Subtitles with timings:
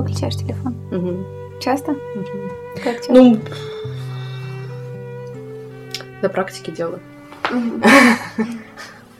[0.00, 0.74] выключаешь телефон?
[0.90, 1.24] Мгм.
[1.60, 1.92] Часто?
[1.92, 2.50] Мгм.
[2.82, 3.12] Как часто?
[3.12, 3.38] Ну,
[6.22, 7.00] на практике делаю.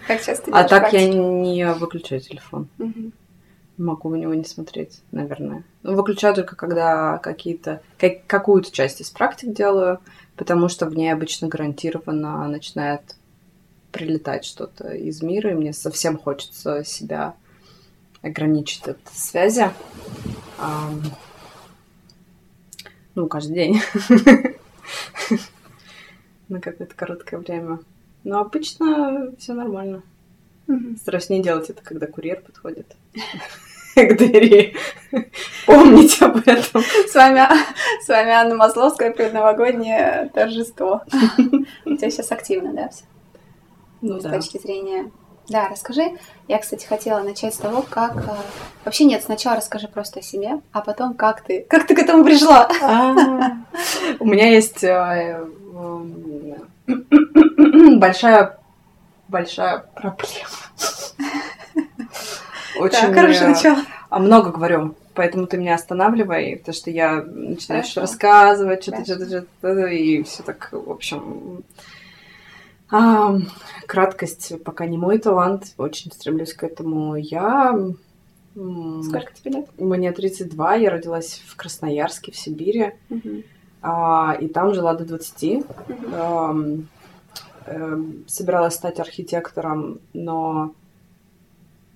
[0.07, 2.69] Как часто А так я не выключаю телефон.
[3.77, 5.63] Могу в него не смотреть, наверное.
[5.85, 10.01] Ну, выключаю только когда какие-то как- какую-то часть из практик делаю,
[10.37, 13.15] потому что в ней обычно гарантированно начинает
[13.93, 17.35] прилетать что-то из мира, и мне совсем хочется себя
[18.21, 19.71] ограничить от связи.
[20.59, 21.03] Ам,
[23.15, 23.81] Ну, каждый день.
[26.49, 27.79] На какое-то короткое время.
[28.25, 30.03] Но обычно все нормально.
[31.01, 32.97] Стараюсь не делать это, когда курьер подходит
[33.95, 34.75] к двери.
[35.67, 36.83] Помните об этом.
[36.83, 37.41] С вами,
[38.03, 41.03] с вами Анна Масловская, предновогоднее торжество.
[41.85, 43.05] У тебя сейчас активно, да, все?
[44.01, 44.33] Ну с да.
[44.33, 45.11] точки зрения...
[45.49, 46.03] Да, расскажи.
[46.47, 48.17] Я, кстати, хотела начать с того, как...
[48.17, 48.31] э,
[48.85, 52.25] Вообще нет, сначала расскажи просто о себе, а потом как ты, как ты к этому
[52.25, 52.69] пришла.
[52.83, 53.15] А,
[54.21, 55.43] У меня есть э,
[55.75, 56.55] м,
[57.99, 58.59] большая
[59.29, 60.49] большая проблема.
[62.79, 63.79] Очень хорошее начало.
[64.09, 69.27] а много говорю, поэтому ты меня останавливай, потому что я начинаю что-то рассказывать, что-то, что-то,
[69.27, 71.65] что-то, и все так, в общем...
[72.91, 73.37] а,
[73.87, 77.17] краткость пока не мой талант, очень стремлюсь к этому.
[77.17, 77.79] Я...
[78.55, 79.69] Сколько тебе лет?
[79.79, 83.45] Мне 32, я родилась в Красноярске, в Сибири, Мгм.
[83.83, 85.65] а, и там жила до 20.
[85.87, 86.15] Мгм.
[86.15, 86.89] Ам,
[87.67, 90.73] эм, собиралась стать архитектором, но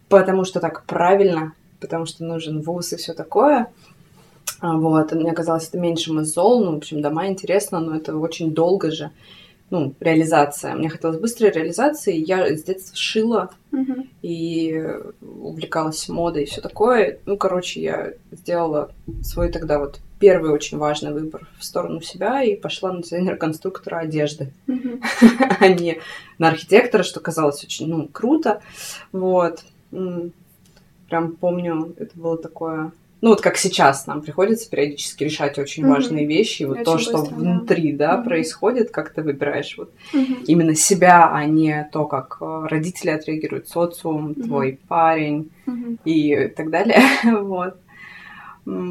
[0.09, 3.67] потому что так правильно, потому что нужен вуз и все такое.
[4.61, 6.65] А, Вот, и мне казалось, это меньшим из зол.
[6.65, 9.11] Ну, в общем, дома интересно, но это очень долго же.
[9.73, 10.75] Ну, реализация.
[10.75, 12.15] Мне хотелось быстрой реализации.
[12.15, 14.07] Я с детства шила Мгм.
[14.21, 14.87] и
[15.23, 17.21] увлекалась модой и все такое.
[17.25, 22.55] Ну, короче, я сделала свой тогда вот первый очень важный выбор в сторону себя и
[22.55, 24.53] пошла на дизайнера-конструктора одежды,
[25.59, 26.01] а не
[26.37, 28.61] на архитектора, что казалось очень, ну, круто.
[29.11, 29.65] Вот.
[29.91, 32.93] Прям помню, это было такое...
[33.23, 35.93] Ну, вот как сейчас нам приходится периодически решать очень Мгм.
[35.93, 36.63] важные вещи.
[36.63, 37.41] И вот то, Очень что быстро, да.
[37.41, 38.25] внутри, да, Мгм.
[38.25, 40.43] происходит, как ты выбираешь вот Мгм.
[40.49, 44.43] именно себя, а не то, как э, родители отреагируют, социум, Мгм.
[44.43, 45.99] твой парень Мгм.
[46.05, 46.99] и так далее.
[47.43, 47.77] Вот.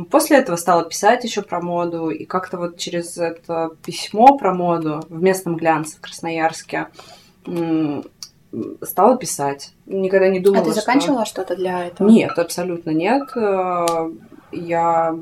[0.10, 5.02] После этого стала писать еще про моду, и как-то вот через это письмо про моду
[5.10, 6.88] в местном глянце в Красноярске
[8.84, 9.74] стала писать.
[9.86, 12.08] Никогда не думала, А ты что- заканчивала что-то для этого?
[12.10, 13.30] нет, абсолютно нет.
[13.36, 14.10] Э,
[14.54, 15.16] Я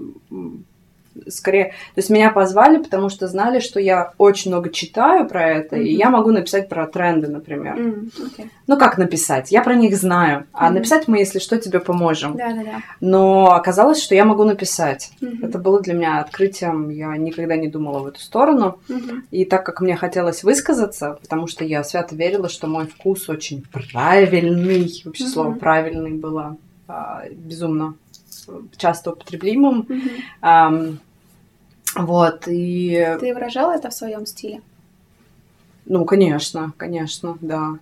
[1.28, 1.66] скорее...
[1.66, 5.90] То есть меня позвали, потому что знали, что я очень много читаю про это, и
[5.92, 6.00] Мгм.
[6.00, 7.78] я могу написать про тренды, например.
[7.78, 8.50] М, окей.
[8.68, 9.52] Ну, как написать?
[9.52, 10.46] Я про них знаю.
[10.54, 10.76] А Мгм.
[10.76, 12.38] написать мы, если что, тебе поможем.
[12.38, 12.82] Да-да-да.
[13.02, 15.12] Но оказалось, что я могу написать.
[15.22, 15.46] Мгм.
[15.46, 16.90] Это было для меня открытием.
[16.90, 18.80] Я никогда не думала в эту сторону.
[18.88, 19.24] Мгм.
[19.32, 23.64] И так как мне хотелось высказаться, потому что я свято верила, что мой вкус очень
[23.72, 25.32] правильный, вообще Мгм.
[25.34, 26.58] слово правильный было
[26.88, 27.94] а, безумно
[28.78, 29.86] часто употребимым.
[29.88, 30.10] Мгм.
[30.42, 31.00] Ам,
[31.96, 34.62] вот, и, Ты выражала это в своем стиле?
[35.86, 37.78] ну, конечно, конечно, да.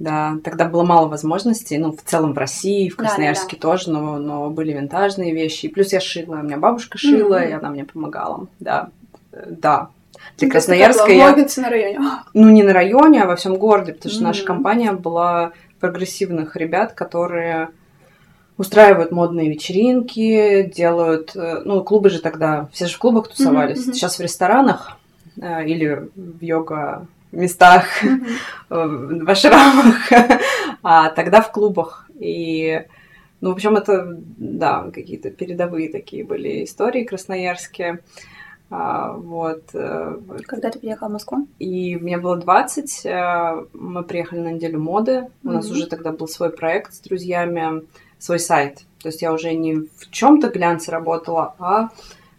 [0.00, 2.96] Да, тогда было мало возможностей, ну, в целом в России, в.
[2.96, 5.66] Красноярске тоже, но, но были винтажные вещи.
[5.66, 7.48] И плюс я шила, у меня бабушка шила, Мгм.
[7.48, 8.90] и она мне помогала, да.
[9.32, 9.88] Да.
[10.36, 11.34] Для Ну, Красноярска я...
[11.34, 11.98] на районе.
[12.32, 14.46] Ну, не на районе, а во всем городе, потому что наша Мгм.
[14.46, 17.70] компания была прогрессивных ребят, которые
[18.58, 21.34] устраивают модные вечеринки, делают...
[21.36, 22.68] э, Ну, клубы же тогда...
[22.72, 23.84] Все же в клубах тусовались.
[23.86, 23.94] мгм.
[23.94, 24.98] Сейчас в ресторанах
[25.40, 28.26] э, или в йога-местах, Мгм.
[28.70, 28.86] э,
[29.24, 29.96] в ашрамах,
[30.82, 32.06] а тогда в клубах.
[32.18, 32.82] И,
[33.40, 38.00] ну, в общем, это, да, какие-то передовые такие были истории красноярские.
[38.70, 39.62] А, Вот.
[39.72, 40.16] э,
[40.46, 41.46] Когда ты приехала в Москву?
[41.58, 45.28] и мне было 20, э, мы приехали на неделю моды.
[45.44, 47.82] У нас уже тогда был свой проект с друзьями,
[48.18, 48.80] свой сайт.
[49.02, 51.88] То есть я уже не в чем-то глянце работала, а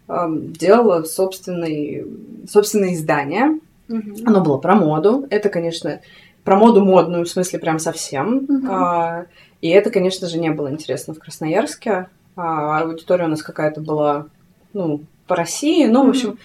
[0.08, 2.06] эм, делала собственный,
[2.48, 3.58] собственное издание.
[3.88, 4.16] Мгм.
[4.26, 5.26] Оно было про моду.
[5.30, 6.00] Это, конечно,
[6.44, 8.46] про моду модную, в смысле, прям совсем.
[8.48, 8.66] Мгм.
[8.70, 9.26] А,
[9.62, 12.06] И это, конечно же, не было интересно в Красноярске.
[12.36, 14.26] А аудитория у нас какая-то была,
[14.72, 15.84] ну, по России.
[15.86, 16.10] Ну, в Мгм.
[16.10, 16.38] общем,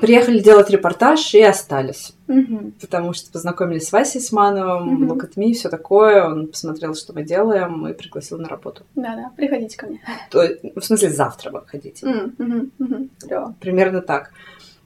[0.00, 2.12] приехали делать репортаж и остались.
[2.26, 2.72] Мгм.
[2.80, 5.10] Потому что познакомились с Васей Смановым.
[5.10, 6.24] Look at Me, все такое.
[6.24, 8.84] Он посмотрел, что мы делаем, и пригласил на работу.
[8.94, 10.00] Да-да, приходите ко мне.
[10.30, 11.60] То, в смысле, завтра вы
[12.38, 13.10] мгм, мгм.
[13.20, 13.54] Клёво.
[13.60, 14.30] Примерно так.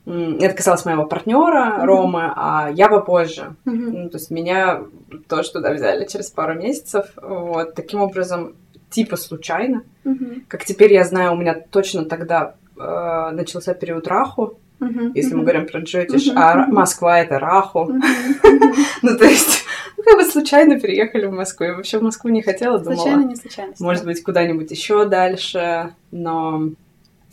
[0.07, 1.85] Это касалось моего партнера.
[1.85, 3.57] Ромы, а я попозже.
[3.67, 4.05] Мгм.
[4.05, 4.83] Ну, то есть меня
[5.29, 7.07] тоже туда взяли через пару месяцев.
[7.21, 8.57] Вот таким образом
[8.91, 9.83] типа случайно.
[10.05, 10.45] Мгм.
[10.49, 15.13] Как теперь я знаю, у меня точно тогда э, начался период Раху, Мгм.
[15.15, 16.39] если мы говорим про Джотиш, Мгм.
[16.39, 16.67] а.
[16.69, 17.91] Москва это Раху.
[19.03, 19.65] Ну, то есть,
[19.97, 21.67] ну, как бы случайно переехали в Москву.
[21.67, 23.73] Я вообще в Москву не хотела, думала, Случайно, не случайно.
[23.81, 26.59] может быть, куда-нибудь еще дальше, но...
[26.59, 26.75] ну,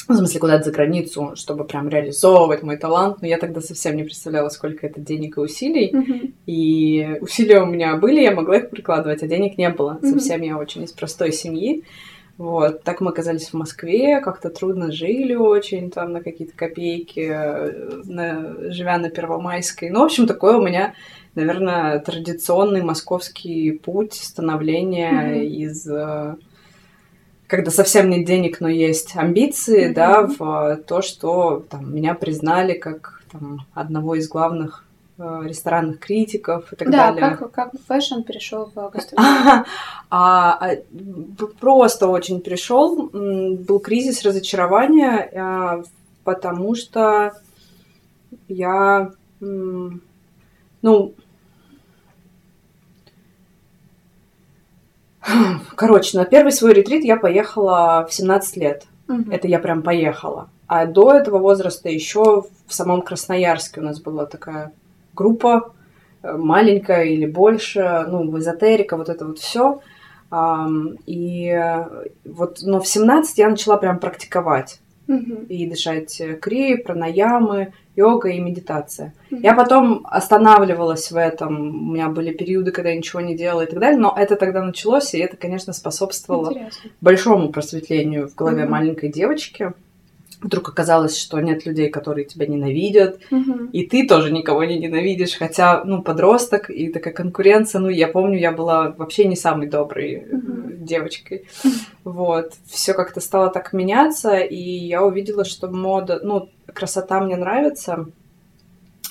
[0.07, 3.17] В смысле, куда-то за границу, чтобы прям реализовывать мой талант.
[3.21, 5.89] Но я тогда совсем не представляла, сколько это денег и усилий.
[5.91, 6.33] Мгм.
[6.45, 9.97] И усилия у меня были, я могла их прикладывать, а денег не было.
[10.01, 10.11] Мгм.
[10.19, 11.83] Совсем я очень из простой семьи.
[12.37, 18.01] Вот, так мы оказались в Москве, как-то трудно жили очень, там, на какие-то копейки, э,
[18.03, 19.89] на- живя на Первомайской.
[19.89, 20.93] Ну, в общем, такой у меня,
[21.35, 25.41] наверное, традиционный московский путь становления Мгм.
[25.43, 25.87] из...
[25.89, 26.35] э,
[27.47, 29.93] Когда совсем нет денег, но есть амбиции, Мгм.
[29.93, 34.84] да, в то, что там, меня признали как там, одного из главных
[35.17, 37.37] ресторанных критиков и так Да, далее.
[37.37, 39.65] как, как fashion перешел в гастрономию.
[40.09, 40.75] А, а,
[41.59, 45.83] просто очень пришел, м, был кризис разочарования, а,
[46.23, 47.33] потому что
[48.47, 50.01] я, ну,
[55.75, 58.85] короче, на первый свой ретрит я поехала в 17 лет.
[59.31, 60.49] Это я прям поехала.
[60.67, 64.71] А до этого возраста еще в самом Красноярске у нас была такая
[65.15, 65.73] группа,
[66.21, 69.79] э, маленькая или больше, ну, эзотерика, вот это вот все.
[71.05, 71.85] И э,
[72.25, 75.45] вот, но в 17 я начала прям практиковать Мгм.
[75.47, 79.13] и дышать кри, пранаямы, йога и медитация.
[79.29, 79.41] Мгм.
[79.43, 83.69] Я потом останавливалась в этом, у меня были периоды, когда я ничего не делала и
[83.69, 86.89] так далее, но это тогда началось, и это, конечно, способствовало Интересно.
[87.01, 88.71] большому просветлению в голове Мгм.
[88.71, 89.73] маленькой девочки.
[90.45, 93.71] Вдруг оказалось, что нет людей, которые тебя ненавидят, Мгм.
[93.73, 98.37] и ты тоже никого не ненавидишь, хотя, ну, подросток и такая конкуренция, ну, я помню,
[98.37, 100.85] я была вообще не самой доброй Мгм.
[100.85, 101.45] девочкой.
[102.03, 108.05] Вот, все как-то стало так меняться, и я увидела, что мода, ну, красота мне нравится,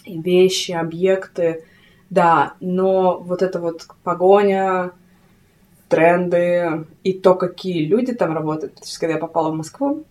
[0.04, 1.64] и вещи, объекты,
[2.10, 4.92] да, но вот эта вот погоня,
[5.88, 8.74] тренды и то, какие люди там работают.
[8.74, 10.04] Потому что когда я попала в Москву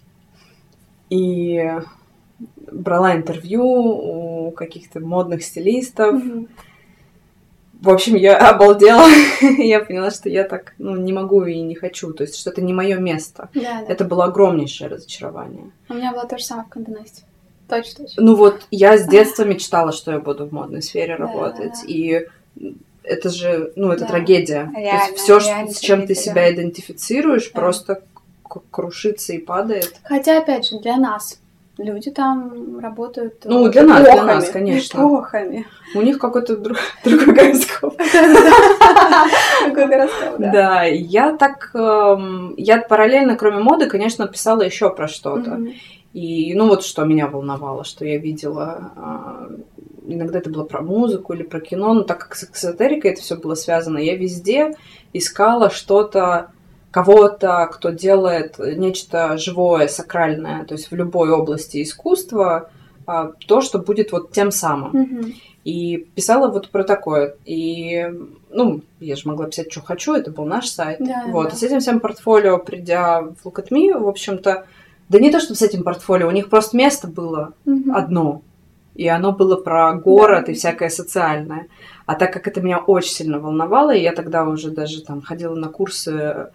[1.09, 1.71] и
[2.71, 6.47] брала интервью у каких-то модных стилистов, Мгм.
[7.81, 9.05] в общем, я обалдела.
[9.41, 12.13] я поняла, что я так ну, не могу и не хочу.
[12.13, 13.50] То есть, что это не мое место.
[13.53, 13.85] Да, да.
[13.88, 15.71] Это было огромнейшее разочарование.
[15.89, 17.23] У меня было то же самое в Канденесте.
[17.69, 18.23] Точно, точно.
[18.23, 21.73] Ну вот, я с детства мечтала, что я буду в модной сфере Да, работать.
[21.85, 21.88] да.
[21.88, 22.27] И
[23.03, 24.07] это же, ну, это Да.
[24.07, 24.71] трагедия.
[24.75, 26.51] Реально, все, реально с чем ты себя да.
[26.53, 27.59] идентифицируешь, Да.
[27.59, 28.01] просто
[28.71, 29.95] крушится и падает.
[30.03, 31.39] Хотя, опять же, для нас
[31.77, 34.97] люди там работают Ну, э, для нас, для нас, конечно.
[35.00, 35.65] Эпохами.
[35.95, 37.97] У них какой-то друг- другой гороскоп.
[39.65, 40.51] Какой гороскоп, да.
[40.51, 41.71] Да, я так...
[41.73, 45.59] эм, Я параллельно, кроме моды, конечно, писала еще про что-то.
[46.13, 48.91] И, ну, вот что меня волновало, что я видела.
[48.95, 49.50] а,
[50.05, 53.35] Иногда это было про музыку или про кино, но так как с экзотерикой это все
[53.38, 54.75] было связано, я везде
[55.13, 56.51] искала что-то,
[56.94, 62.70] кого-то, кто делает нечто живое, сакральное, то есть в любой области искусства,
[63.08, 64.91] а, то, что будет вот тем самым.
[64.91, 65.34] Мгм.
[65.65, 67.36] И писала вот про такое.
[67.46, 68.08] И,
[68.51, 70.98] ну, я же могла писать, что хочу, это был наш сайт.
[71.00, 71.50] Да, вот.
[71.50, 71.56] да.
[71.56, 74.65] И с этим всем портфолио, придя в Look at Me, в общем-то,
[75.10, 77.96] да не то, чтобы с этим портфолио, у них просто место было Мгм.
[77.96, 78.41] одно.
[78.94, 80.51] И оно было про город Да.
[80.51, 81.65] и всякое социальное.
[82.06, 85.56] А так как это меня очень сильно волновало, и я тогда уже даже там ходила
[85.56, 86.50] на курсы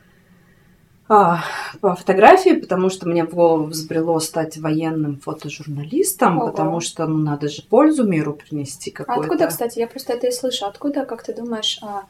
[1.08, 1.40] а,
[1.80, 6.50] по фотографии, потому что мне в голову взбрело стать военным фотожурналистом, Ого.
[6.50, 9.22] потому что ну, надо же пользу миру принести А какую-то.
[9.22, 10.66] откуда, кстати, я просто это и слышу.
[10.66, 12.04] Откуда, как ты думаешь, а,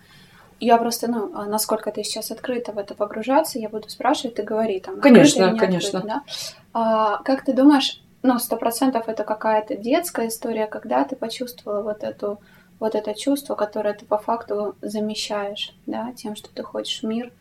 [0.60, 4.80] я просто, ну, насколько ты сейчас открыта в это погружаться, я буду спрашивать, ты говори
[4.80, 4.96] там.
[4.96, 5.98] открыто Конечно, конечно.
[6.00, 6.32] открыто, да?
[6.72, 12.02] А, как ты думаешь, ну, сто процентов это какая-то детская история, когда ты почувствовала вот
[12.02, 12.40] эту
[12.80, 17.32] вот это чувство, которое ты по факту замещаешь, да, тем, что ты хочешь мир,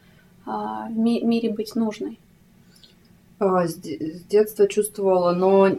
[0.90, 2.20] в ми- мире быть нужной.
[3.40, 5.70] А, С де- с детства чувствовала, но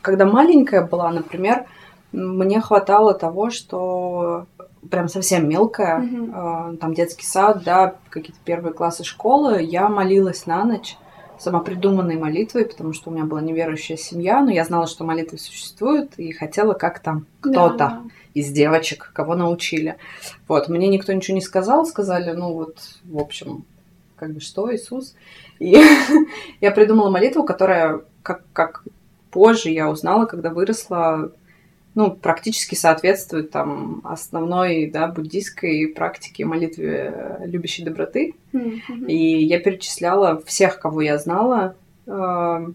[0.00, 1.66] когда маленькая была, например,
[2.12, 4.46] мне хватало того, что
[4.90, 10.64] прям совсем мелкая, а, там детский сад, да, какие-то первые классы школы, я молилась на
[10.64, 10.96] ночь
[11.38, 16.14] самопридуманной молитвой, потому что у меня была неверующая семья, но я знала, что молитвы существуют,
[16.18, 18.02] и хотела как там кто-то Да.
[18.36, 19.96] Из девочек, кого научили.
[20.46, 23.64] Вот, мне никто ничего не сказал, сказали, ну вот, в общем,
[24.16, 25.14] как бы что, Иисус.
[25.58, 25.74] И
[26.60, 28.84] я придумала молитву, которая, как, как
[29.30, 31.32] позже я узнала, когда выросла,
[31.94, 38.34] ну, практически соответствует там основной, да, буддийской практике молитве любящей доброты.
[38.52, 39.06] Мгм.
[39.06, 41.74] И я перечисляла всех, кого я знала,
[42.06, 42.68] э,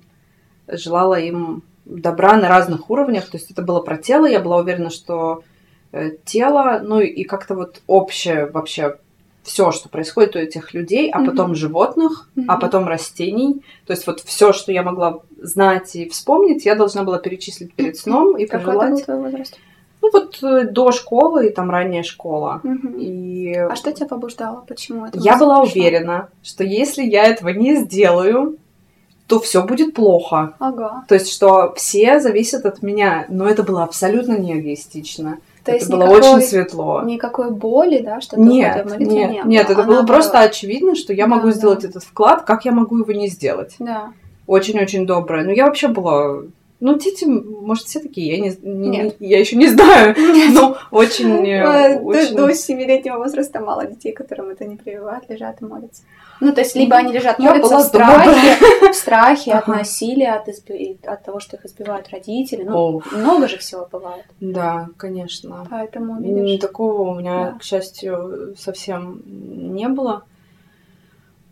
[0.69, 3.29] желала им добра на разных уровнях.
[3.29, 4.25] То есть это было про тело.
[4.25, 5.43] Я была уверена, что
[6.25, 8.97] тело, ну и как-то вот общее вообще
[9.43, 11.31] все, что происходит у этих людей, а Мгм.
[11.31, 12.59] потом животных, а Мгм.
[12.59, 13.61] потом растений.
[13.87, 17.97] То есть вот все, что я могла знать и вспомнить, я должна была перечислить перед
[17.97, 19.05] сном и Какой это был пожелать.
[19.05, 19.59] твой возраст?
[20.03, 22.59] Ну вот э, до школы и там ранняя школа.
[22.63, 22.97] Мгм.
[22.99, 24.63] И А что тебя побуждало?
[24.67, 25.19] Почему это?
[25.19, 25.71] я была пришла?
[25.81, 28.57] уверена, что если я этого не сделаю,
[29.27, 30.53] то все будет плохо.
[30.59, 31.05] Ага.
[31.07, 33.25] То есть, что все зависят от меня.
[33.29, 35.37] Но это было абсолютно не эгоистично.
[35.63, 37.01] То это есть было никакой- очень светло.
[37.03, 40.95] Никакой боли, да, что ты Нет, в молитву, нет, не нет, это было просто очевидно,
[40.95, 41.53] что я Да, могу да.
[41.53, 43.75] сделать этот вклад, как я могу его не сделать.
[43.77, 44.11] Да.
[44.47, 45.45] Очень-очень добрая.
[45.45, 46.41] Но я вообще была...
[46.83, 49.15] Ну, дети, может, все такие, я, не, не- Нет.
[49.19, 50.15] я еще не знаю,
[50.51, 51.47] но очень...
[51.47, 56.01] э, До, очень- до 7-летнего возраста мало детей, которым это не прививают, лежат и молятся.
[56.39, 58.57] Ну, то есть, либо они лежат, молятся в страхе,
[58.91, 62.63] в страхе от насилия, от, изби- от того, что их избивают родители.
[62.63, 64.25] Ну, О, много же всего бывает.
[64.39, 65.67] да, конечно.
[65.69, 67.59] Поэтому, видишь, Такого у меня, Да.
[67.59, 70.23] к счастью, совсем не было.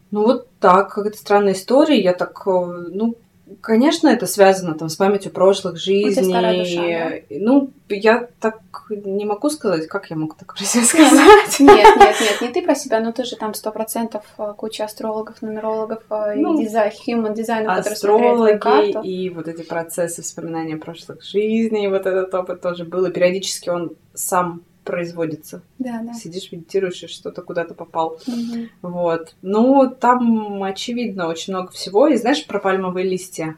[0.10, 2.02] Ну вот так, какая-то странная история.
[2.02, 3.14] Я так, э, ну,
[3.62, 6.12] конечно, это связано там с памятью прошлых жизней.
[6.60, 11.60] душа, Ну, я так не могу сказать, как я могу так про себя сказать.
[11.60, 14.86] Нет, нет, нет, не ты про себя, но ты же там сто процентов э, куча
[14.86, 19.02] астрологов, нумерологов э, Ну, и дизайн, human твою Астрологи карту.
[19.02, 23.06] и вот эти процессы вспоминания прошлых жизней, вот этот опыт тоже был.
[23.06, 25.62] И периодически он сам производится.
[25.78, 26.14] Да, да.
[26.14, 28.20] Сидишь, медитируешь, и что-то куда-то попал.
[28.26, 28.70] Мгм.
[28.82, 29.36] Вот.
[29.42, 32.08] Ну, там, очевидно, очень много всего.
[32.08, 33.56] И знаешь про пальмовые листья?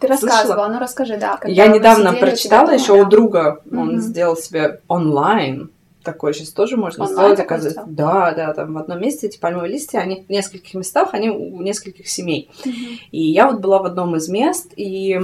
[0.00, 0.30] Ты Слышала?
[0.30, 1.40] рассказывала, ну расскажи, да.
[1.44, 3.02] Я недавно сидели прочитала еще да.
[3.02, 3.62] у друга.
[3.70, 4.00] Он Мгм.
[4.00, 5.70] сделал себе онлайн.
[6.04, 7.84] Такое сейчас тоже можно Онлайн сделать, оказывается.
[7.86, 11.60] Да, да, там в одном месте эти пальмовые листья, они в нескольких местах, они у
[11.60, 12.48] нескольких семей.
[12.64, 12.74] Мгм.
[13.10, 15.20] И я вот была в одном из мест, и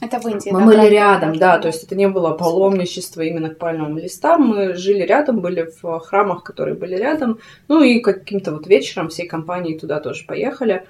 [0.00, 0.50] Это в Индии.
[0.50, 3.98] мы да, были правда, рядом, да, то есть это не было паломничество именно к пальмовым
[3.98, 9.08] листам, мы жили рядом, были в храмах, которые были рядом, ну и каким-то вот вечером
[9.08, 10.86] всей компанией туда тоже поехали,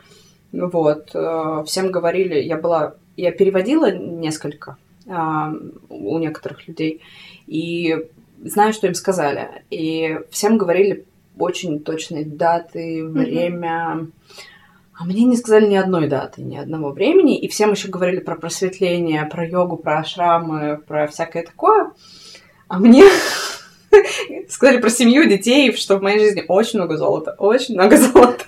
[0.53, 5.55] вот, э, всем говорили, я была, я переводила несколько а,
[5.89, 7.01] у некоторых людей,
[7.47, 7.97] и
[8.45, 11.07] знаю, что им сказали, и всем говорили
[11.39, 14.09] очень точные даты, время,
[14.99, 18.35] а мне не сказали ни одной даты, ни одного времени, и всем еще говорили про
[18.35, 21.93] просветление, про йогу, про ашрамы, про всякое такое.
[22.67, 23.05] А мне
[24.49, 28.45] сказали про семью, детей, что в моей жизни очень много золота, очень много золота.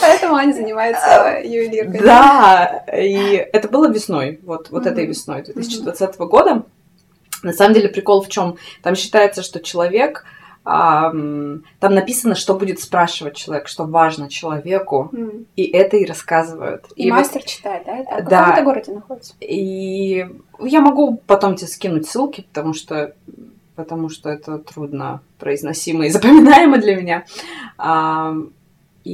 [0.00, 2.00] Поэтому они занимаются ювелиркой.
[2.00, 4.92] Да, и это было весной, вот, вот Мгм.
[4.92, 6.62] этой весной 2020 года.
[7.42, 8.56] На самом деле прикол в чем?
[8.82, 10.24] Там считается, что человек,
[10.68, 15.46] там написано, что будет спрашивать человек, что важно человеку, М.
[15.54, 16.86] и это и рассказывают.
[16.96, 17.98] И, вот- мастер читает, да?
[17.98, 18.10] Это?
[18.16, 18.38] А в Да.
[18.40, 19.34] каком это городе находится?
[19.40, 20.26] И
[20.60, 23.14] я могу потом тебе скинуть ссылки, потому что
[23.76, 27.24] потому что это трудно произносимо и запоминаемо для меня.
[29.04, 29.12] И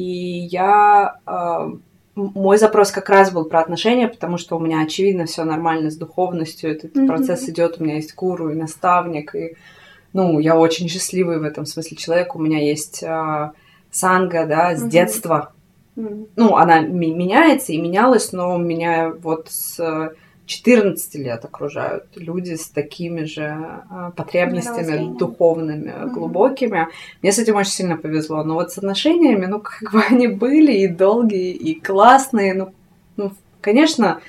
[0.50, 1.16] я...
[2.14, 5.97] Мой запрос как раз был про отношения, потому что у меня, очевидно, все нормально с
[5.97, 6.71] духовностью.
[6.71, 7.06] Этот Мгм.
[7.09, 7.80] процесс идет.
[7.80, 9.35] У меня есть гуру и наставник.
[9.35, 9.56] И,
[10.12, 12.35] ну, я очень счастливый в этом смысле человек.
[12.35, 13.52] У меня есть а,
[13.90, 14.90] санга, да, с Мгм.
[14.90, 15.52] детства
[15.97, 16.26] М.
[16.37, 20.12] ну, она меняется и менялась, но меня вот с
[20.47, 26.12] 14 лет окружают люди с такими же а, потребностями духовными, Мгм.
[26.12, 26.88] глубокими.
[27.23, 28.42] Мне с этим очень сильно повезло.
[28.42, 32.54] Но вот с отношениями, ну, как бы они были и долгие, и классные.
[32.54, 32.75] Ну,
[33.16, 34.21] ну конечно,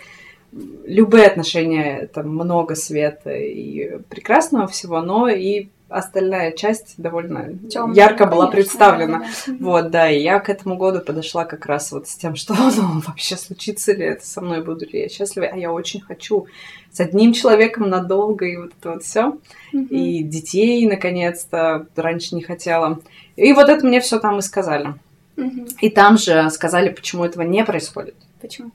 [0.86, 8.26] любые отношения— это много света и прекрасного всего, но и остальная часть довольно Тёмная, ярко
[8.26, 9.20] была конечно, представлена.
[9.48, 9.54] да.
[9.60, 13.02] Вот, да, и я к этому году подошла как раз вот с тем, что ну,
[13.06, 16.48] вообще случится ли это со мной, буду ли я счастлива, а я очень хочу
[16.92, 19.38] с одним человеком надолго, и вот это вот все.
[19.72, 19.88] Мгм.
[19.88, 23.00] И детей, наконец-то, раньше не хотела.
[23.36, 24.94] И вот это мне все там и сказали.
[25.36, 25.68] Мгм.
[25.82, 28.16] И там же сказали, почему этого не происходит.
[28.42, 28.72] Почему?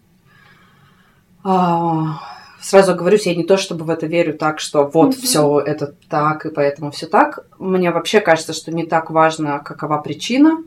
[1.44, 2.20] А,
[2.60, 5.22] Сразу говорю, я не то чтобы в это верю так, что вот Мгм.
[5.22, 7.46] все это так, и поэтому все так.
[7.58, 10.58] Мне вообще кажется, что не так важно, какова причина,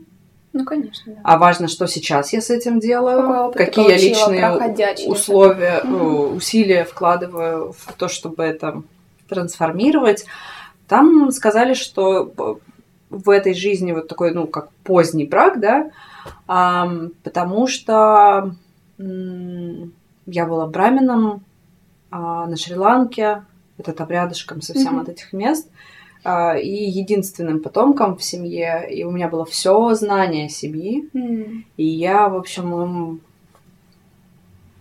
[0.54, 1.20] Ну, конечно, да.
[1.22, 7.72] а важно, что сейчас я с этим делаю, какие я личные условия, э, усилия вкладываю
[7.76, 8.82] в то, чтобы это
[9.28, 10.24] трансформировать.
[10.88, 12.56] Там сказали, что п-
[13.10, 15.90] в этой жизни вот такой, ну, как поздний брак, да,
[17.22, 18.54] потому что
[18.98, 21.42] я была браменом
[22.18, 23.44] на Шри-Ланке.
[23.78, 25.02] это рядышком совсем Мгм.
[25.02, 25.68] от этих мест.
[26.24, 31.84] А, И единственным потомком в семье, и у меня было все знание семьи, М, и
[31.84, 33.20] я, в общем, им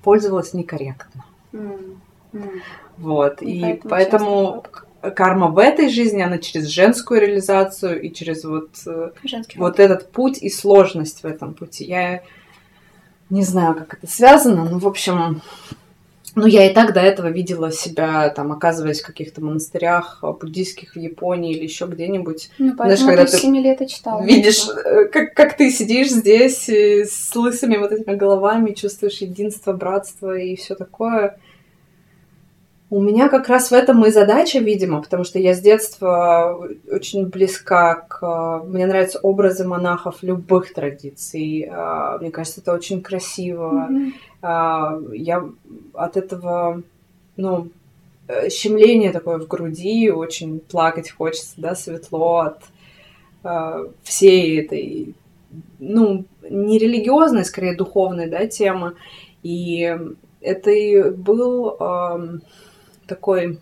[0.03, 1.23] пользовалась некорректно.
[1.53, 2.01] м,
[2.33, 2.61] м.
[2.97, 3.41] Вот.
[3.41, 4.63] И И поэтому поэтому
[5.15, 10.11] карма в этой жизни, она через женскую реализацию и через вот, э, Женский вот этот
[10.11, 11.85] путь и сложность в этом пути.
[11.85, 12.21] Я
[13.31, 15.41] не знаю, как это связано, но, в общем,
[16.35, 20.93] ну, я и так до этого видела себя, там, оказываясь в каких-то монастырях э, буддийских
[20.95, 22.51] в Японии или еще где-нибудь.
[22.57, 24.23] Ну, Знаешь, поэтому когда ты ты с 7 лет и читала.
[24.23, 29.73] Видишь, э, как, как ты сидишь здесь э, с лысыми вот этими головами, чувствуешь единство,
[29.73, 31.37] братство и все такое.
[32.89, 36.59] У меня как раз в этом и задача, видимо, потому что я с детства
[36.91, 38.63] очень близка к...
[38.67, 41.71] Мне нравятся образы монахов любых традиций.
[42.19, 43.87] Мне кажется, это очень красиво.
[43.89, 44.13] Мгм.
[44.41, 45.47] А, Я
[45.93, 46.81] от этого,
[47.37, 47.69] ну,
[48.27, 52.61] э, щемление такое в груди, очень плакать хочется, да, светло от
[53.43, 55.15] э, всей этой,
[55.79, 58.95] ну, не религиозной, скорее духовной, да, темы.
[59.43, 59.97] И
[60.41, 62.41] это и был эм,
[63.07, 63.59] такой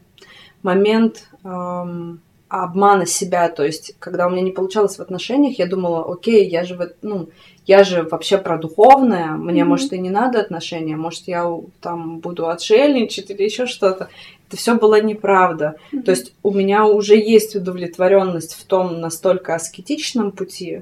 [0.62, 6.12] момент эм, обмана себя, то есть, когда у меня не получалось в отношениях, я думала,
[6.12, 7.30] окей, я же, ну,
[7.70, 9.70] я же вообще про духовное, мне, Мгм.
[9.70, 11.46] может, и не надо отношения, может, я
[11.82, 14.10] там буду отшельничать или еще что-то.
[14.48, 15.76] Это все было неправда.
[15.92, 16.02] Мгм.
[16.04, 20.82] То есть у меня уже есть удовлетворенность в том настолько аскетичном пути,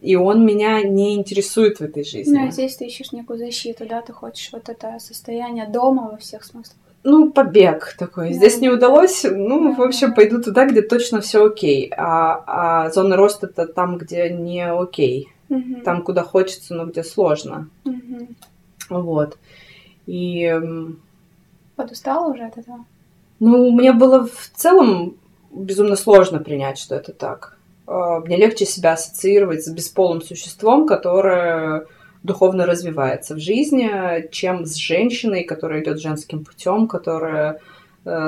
[0.00, 2.38] и он меня не интересует в этой жизни.
[2.38, 6.16] Ну, и здесь ты ищешь некую защиту, да, ты хочешь вот это состояние дома во
[6.16, 6.78] всех смыслах.
[7.04, 8.28] Ну, побег такой.
[8.28, 8.34] Да.
[8.34, 9.84] Здесь не удалось, ну, в Да.
[9.84, 11.92] общем, пойду туда, где точно все окей.
[11.96, 15.28] А, а зона роста это там, где не окей.
[15.48, 15.82] Мгм.
[15.82, 17.68] Там, куда хочется, но где сложно.
[17.84, 18.36] Мгм.
[18.90, 19.38] Вот.
[20.06, 20.54] И,
[21.76, 22.84] Подустала уже от этого?
[23.40, 25.16] ну, мне было в целом
[25.52, 27.56] безумно сложно принять, что это так.
[27.86, 31.86] А, Мне легче себя ассоциировать с бесполым существом, которое
[32.22, 37.60] духовно развивается в жизни, чем с женщиной, которая идет женским путем, которая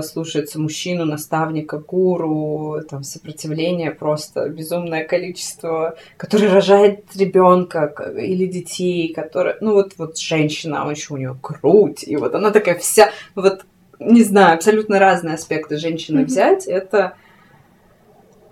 [0.02, 7.86] слушается мужчину, наставника, гуру, там сопротивление просто безумное количество, который рожает ребенка
[8.18, 12.50] или детей, который, ну вот вот женщина, а еще у нее грудь, и вот она
[12.50, 13.64] такая вся, вот
[13.98, 16.26] не знаю, абсолютно разные аспекты женщины Мгм.
[16.26, 17.14] взять, это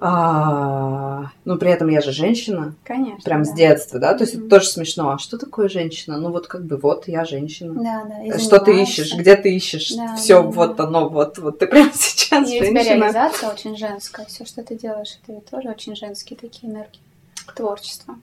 [0.01, 3.21] а, ну, при этом я же женщина, Конечно.
[3.25, 3.57] прям с да.
[3.57, 4.51] детства, да, то есть это Мгм.
[4.51, 5.11] тоже смешно.
[5.11, 6.19] А что такое женщина?
[6.19, 7.75] Ну, вот как бы вот я женщина.
[7.75, 8.23] Да, да.
[8.25, 9.15] и Что ты ищешь?
[9.15, 9.93] Где ты ищешь?
[9.95, 10.85] Да, Все, да, вот да.
[10.85, 12.95] оно, вот, вот ты прямо сейчас И у тебя женщина.
[13.01, 14.27] реализация очень женская.
[14.27, 17.01] Все, что ты делаешь, это тоже очень женские такие энергии.
[17.57, 18.17] Творчество.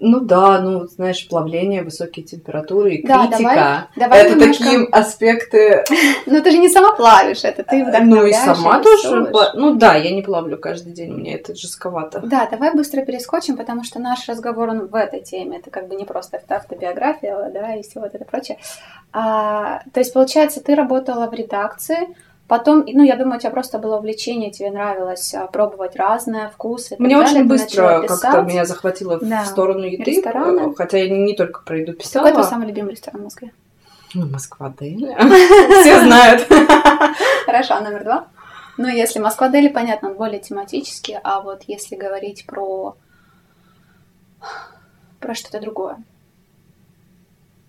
[0.00, 3.88] Ну да, ну, знаешь, плавление, высокие температуры и Да, критика.
[3.96, 5.84] Давай это немножко- такие аспекты.
[6.26, 9.30] Ну ты же не сама плавишь это, ты Ну и сама и тоже.
[9.54, 12.20] Ну да, я не плавлю каждый день, мне это жестковато.
[12.20, 15.58] Да, давай быстро перескочим, потому что наш разговор он в этой теме.
[15.58, 18.58] Это как бы не просто авто- автобиография, да, и все вот это прочее.
[19.12, 22.08] А, то есть, получается, ты работала в редакции,
[22.50, 26.96] потом, ну, я думаю, у тебя просто было увлечение, тебе нравилось а, пробовать разные вкусы.
[26.98, 29.44] Мне далее, очень ты быстро как-то меня захватило Да.
[29.44, 30.74] в сторону еды, Рестораны.
[30.74, 32.24] хотя я не, не только про еду писала.
[32.24, 33.52] Какой твой самый любимый ресторан в Москве?
[34.14, 35.16] Ну, Москва Дели.
[35.82, 36.42] Все знают.
[37.46, 38.26] Хорошо, а номер два?
[38.76, 42.96] Ну, если Москва Дели, понятно, он более тематический, а вот если говорить про
[45.20, 46.02] про что-то другое.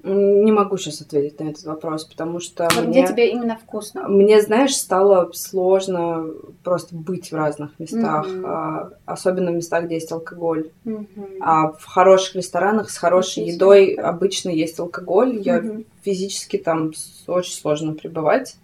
[0.04, 4.08] Не могу сейчас ответить на этот вопрос, потому что Вот мне, где тебе именно вкусно?
[4.08, 6.26] мне, знаешь, стало сложно
[6.64, 8.46] просто быть в разных местах, Мгм.
[8.46, 10.72] а, особенно в местах, где есть алкоголь.
[10.86, 11.08] Мгм.
[11.40, 15.38] А в хороших ресторанах с хорошей Есть едой обычно есть алкоголь.
[15.38, 15.86] Я Мгм.
[16.02, 16.94] физически там
[17.28, 18.56] очень сложно пребывать.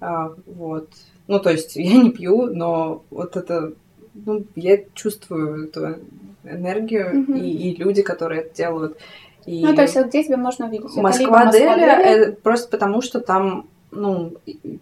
[0.00, 0.88] А, вот.
[1.28, 3.72] Ну, то есть я не пью, но вот это,
[4.14, 5.98] ну, я чувствую эту
[6.42, 7.36] энергию Мгм.
[7.36, 8.98] и, и люди, которые это делают.
[9.46, 10.94] И Ну, то есть, вот где тебя можно увидеть?
[10.96, 14.34] Москва Дели это просто потому, что там, ну,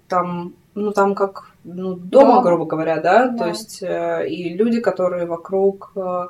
[0.09, 2.43] там, ну, там как, ну, дома, Дома.
[2.43, 3.39] грубо говоря, да, Да.
[3.45, 6.27] то есть э, и люди, которые вокруг, э,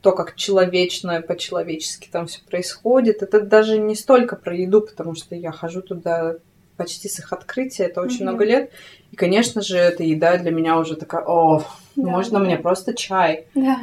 [0.00, 5.34] то, как человечно, по-человечески там все происходит, это даже не столько про еду, потому что
[5.34, 6.36] я хожу туда
[6.76, 8.24] почти с их открытия, это очень Мгм.
[8.24, 8.70] много лет,
[9.10, 11.62] и, конечно же, эта еда для меня уже такая, о,
[11.96, 12.44] Да, можно да.
[12.44, 13.46] мне просто чай.
[13.54, 13.76] Да.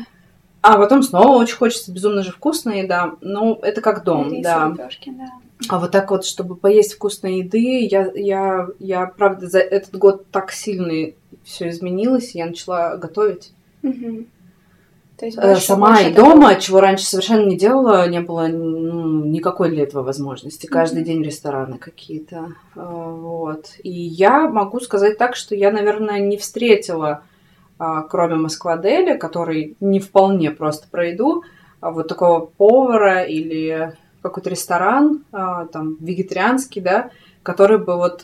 [0.62, 3.14] А потом снова очень хочется безумно же вкусная еда.
[3.22, 4.70] Ну, это как дом, Рис, да.
[4.70, 5.30] лепёшки, да.
[5.70, 10.26] А вот так вот, чтобы поесть вкусной еды, я, я, я правда, за этот год
[10.32, 11.12] так сильно
[11.44, 13.52] все изменилось, я начала готовить.
[13.82, 14.28] Мгм.
[15.18, 18.20] То есть Э, больше- сама больше и такого- дома, чего раньше совершенно не делала, не
[18.22, 20.68] было ну, никакой для этого возможности.
[20.68, 21.06] Каждый Мгм.
[21.06, 22.54] день рестораны какие-то.
[22.76, 22.82] Э,
[23.18, 23.72] Вот.
[23.82, 27.24] И я могу сказать так, что я, наверное, не встретила,
[27.78, 31.44] кроме Москвадели, который не вполне просто про еду,
[31.80, 37.12] а вот такого повара или какой-то ресторан, а, там, вегетарианский, да,
[37.44, 38.24] который бы вот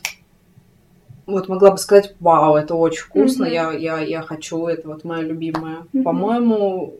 [1.25, 3.53] вот могла бы сказать, вау, это очень вкусно, Мгм.
[3.53, 5.85] я, я, я хочу, это вот моя любимая.
[5.93, 6.03] Мгм.
[6.03, 6.93] По-моему,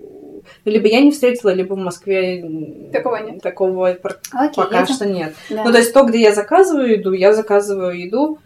[0.64, 3.42] либо я не встретила, либо в Москве Такого нет.
[3.42, 5.36] Такого Окей, пока я что нет.
[5.50, 5.66] Да.
[5.66, 8.40] Ну, то есть то, где я заказываю еду, я заказываю еду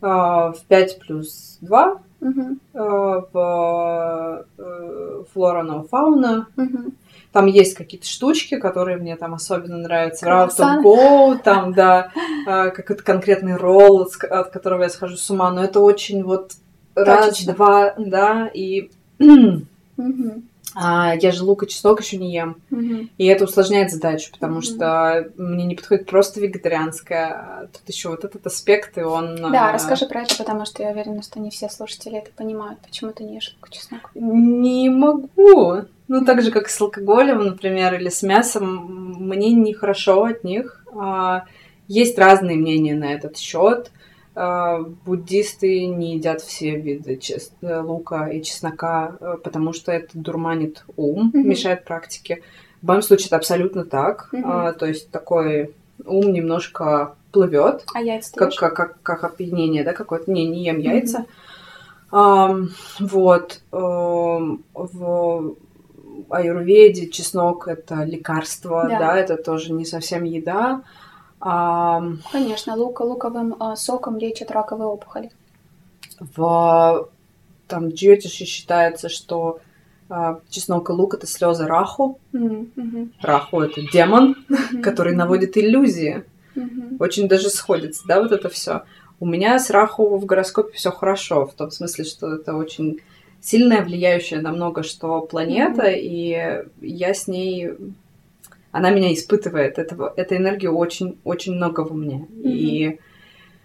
[0.00, 6.46] а, в 5 плюс 2 А, в э, Флора No Fauna.
[7.32, 10.26] Там есть какие-то штучки, которые мне там особенно нравятся.
[10.26, 10.82] Route to.
[10.82, 12.10] Go, там, да,
[12.46, 15.50] какой-то конкретный ролл, от которого я схожу с ума.
[15.50, 16.52] Но это очень вот
[16.94, 18.90] раз, два, да, и
[19.96, 22.56] Мгм, а, я же лук и чеснок еще не ем.
[22.70, 23.08] мгм.
[23.16, 24.62] И это усложняет задачу, потому Мгм.
[24.62, 27.26] что мне не подходит просто вегетарианское.
[27.28, 29.36] а Тут еще вот этот аспект, и он...
[29.36, 32.78] Да, а, расскажи про это, потому что я уверена, что не все слушатели это понимают.
[32.80, 34.10] Почему ты не ешь лук и чеснок?
[34.14, 35.82] Не могу.
[36.08, 40.84] Ну, так же, как с алкоголем, например, или с мясом, мне нехорошо от них.
[40.94, 41.44] А,
[41.88, 43.90] Есть разные мнения на этот счет.
[45.06, 50.84] Буддисты не едят все виды чес- э, лука и чеснока, э, потому что это дурманит
[50.96, 51.48] ум, Мгм.
[51.48, 52.42] мешает практике.
[52.82, 54.28] В моем случае это абсолютно так.
[54.32, 54.44] Мгм.
[54.50, 59.92] А, То есть такой ум немножко плывет А яйца как, как, как, как опьянение, да,
[59.94, 60.30] какое-то.
[60.30, 61.24] Не, не ем яйца.
[62.12, 62.68] Ам,
[63.00, 63.60] вот.
[63.72, 65.54] эм, в
[66.30, 68.98] аюрведе чеснок это лекарство, Да.
[68.98, 69.16] да.
[69.18, 70.82] это тоже не совсем еда.
[72.32, 75.30] Конечно, лука луковым а, соком лечат раковые опухоли.
[76.18, 77.08] в
[77.68, 79.60] там джиотише считается, что
[80.08, 82.18] а, чеснок и лук это слезы раху.
[82.32, 86.24] Мгм, Раху это демон, мгм, который наводит иллюзии.
[86.54, 86.96] мгм.
[86.98, 88.82] очень даже сходится, да, вот это все.
[89.18, 93.00] У меня с Раху в гороскопе все хорошо, в том смысле, что это очень
[93.40, 95.94] сильная, влияющая на много что планета, Мгм.
[95.94, 97.72] и я с ней...
[98.76, 99.78] Она меня испытывает.
[99.78, 102.26] Этого, этой энергии очень, очень много во мне.
[102.42, 102.98] И,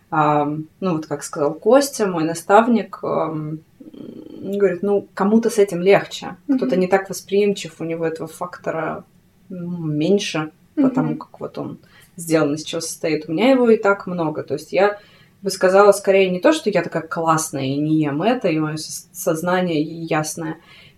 [0.09, 6.35] ам, ну, вот как сказал Костя, мой наставник, ам, говорит, ну, кому-то с этим легче.
[6.45, 6.79] Кто-то Мгм.
[6.79, 9.03] не так восприимчив, у него этого фактора
[9.49, 11.17] ну, меньше потому Мгм.
[11.17, 11.77] как вот он
[12.15, 13.27] сделан, из чего состоит.
[13.27, 14.43] У меня его и так много.
[14.43, 14.97] То есть я
[15.41, 18.77] бы сказала скорее не то, что я такая классная и не ем это, и мое
[18.77, 20.55] со- сознание ясное.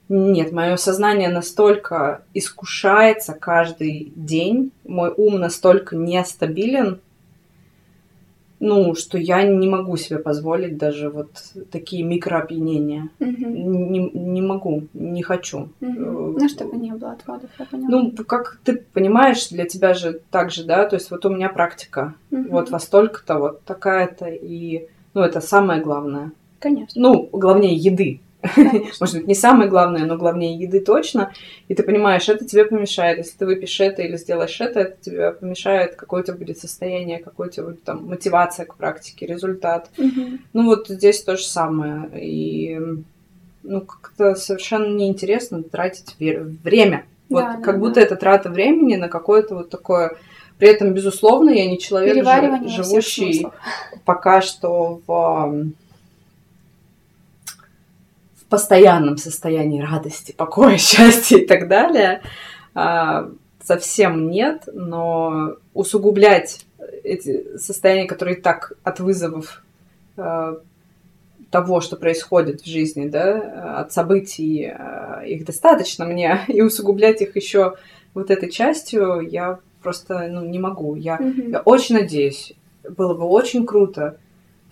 [0.09, 6.99] Нет, мое сознание настолько искушается каждый день, мой ум настолько нестабилен,
[8.59, 11.29] ну, что я не могу себе позволить даже вот
[11.71, 13.09] такие микроопьянения.
[13.19, 15.69] Мгм, Не, не могу, не хочу.
[15.81, 16.33] мгм.
[16.37, 17.89] Ну, чтобы не было отводов, я поняла.
[17.89, 21.49] Ну, как ты понимаешь, для тебя же так же, да, то есть вот у меня
[21.49, 22.49] практика, Мгм.
[22.51, 26.31] вот во столько-то, вот такая-то, и, ну, это самое главное.
[26.59, 28.21] Конечно, Ну, главнее еды.
[28.55, 28.97] Конечно.
[28.99, 31.31] Может быть, не самое главное, но главнее еды точно.
[31.67, 33.17] И ты понимаешь, это тебе помешает.
[33.17, 37.19] Если ты выпьешь это или сделаешь это, это тебе помешает, какое у тебя будет состояние,
[37.19, 39.89] какой у тебя будет там мотивация к практике, результат.
[39.97, 42.09] Ну, вот здесь то же самое.
[42.21, 42.79] И,
[43.63, 47.05] ну, как-то совершенно неинтересно тратить время.
[47.29, 47.79] Вот Да, да, как да.
[47.79, 50.17] будто это трата времени на какое-то вот такое...
[50.59, 52.23] При этом, безусловно, я не человек,
[52.67, 53.47] живущий
[54.05, 55.73] пока что в
[58.53, 62.21] постоянном состоянии радости, покоя, счастья и так далее.
[62.75, 63.31] А,
[63.63, 66.63] совсем нет, но усугублять
[67.03, 69.63] эти состояния, которые так от вызовов
[70.17, 70.59] а,
[71.49, 77.35] того, что происходит в жизни, да, от событий, а, их достаточно мне, и усугублять их
[77.35, 77.73] еще
[78.13, 80.93] вот этой частью я просто ну, не могу.
[80.93, 81.49] Я Мгм.
[81.53, 82.53] я очень надеюсь,
[82.87, 84.17] было бы очень круто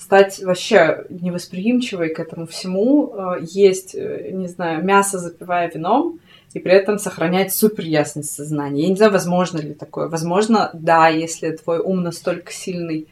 [0.02, 6.20] стать вообще невосприимчивой к этому всему, э, есть, э, не знаю, мясо запивая вином,
[6.54, 8.84] и при этом сохранять супер ясность сознания.
[8.84, 10.10] Я не знаю, возможно ли такое.
[10.10, 13.08] Возможно, да, если твой ум настолько сильный.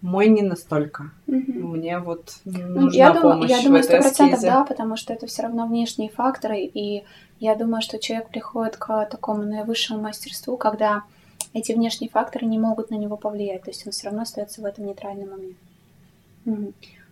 [0.00, 1.10] Мой не настолько.
[1.26, 1.72] Мгм.
[1.72, 5.12] Мне вот Ну, нужна я думаю, помощь я в думаю, сто процентов да, потому что
[5.12, 7.04] это все равно внешние факторы, и
[7.38, 11.04] я думаю, что человек приходит к такому наивысшему мастерству, когда
[11.54, 14.64] эти внешние факторы не могут на него повлиять, то есть он все равно остается в
[14.64, 15.54] этом нейтральном уме.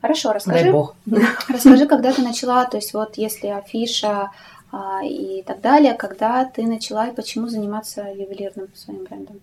[0.00, 0.96] Хорошо, Дай расскажи, бог.
[1.48, 4.30] расскажи, когда ты начала, то есть вот если афиша
[4.72, 9.40] а, и так далее, когда ты начала и почему заниматься ювелирным своим брендом?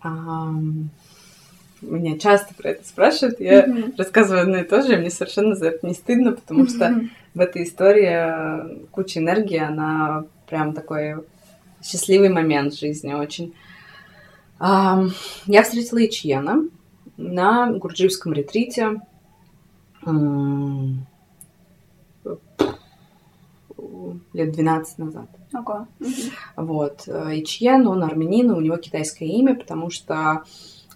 [0.00, 0.90] Ам,
[1.80, 3.94] меня часто про это спрашивают, я Мгм.
[3.96, 7.10] рассказываю одно и то же, и мне совершенно за это не стыдно, потому что Мгм.
[7.34, 11.16] в этой истории куча энергии, она прям такой
[11.82, 13.54] счастливый момент в жизни очень.
[14.58, 15.12] Ам,
[15.46, 16.64] Я встретила Ичьена
[17.18, 19.02] на Гурджиевском ретрите
[24.32, 25.28] лет 12 назад.
[25.52, 25.86] Ого.
[25.98, 26.12] Мгм.
[26.56, 27.08] Вот.
[27.08, 30.44] Ичьен, он армянин, и у него китайское имя, потому что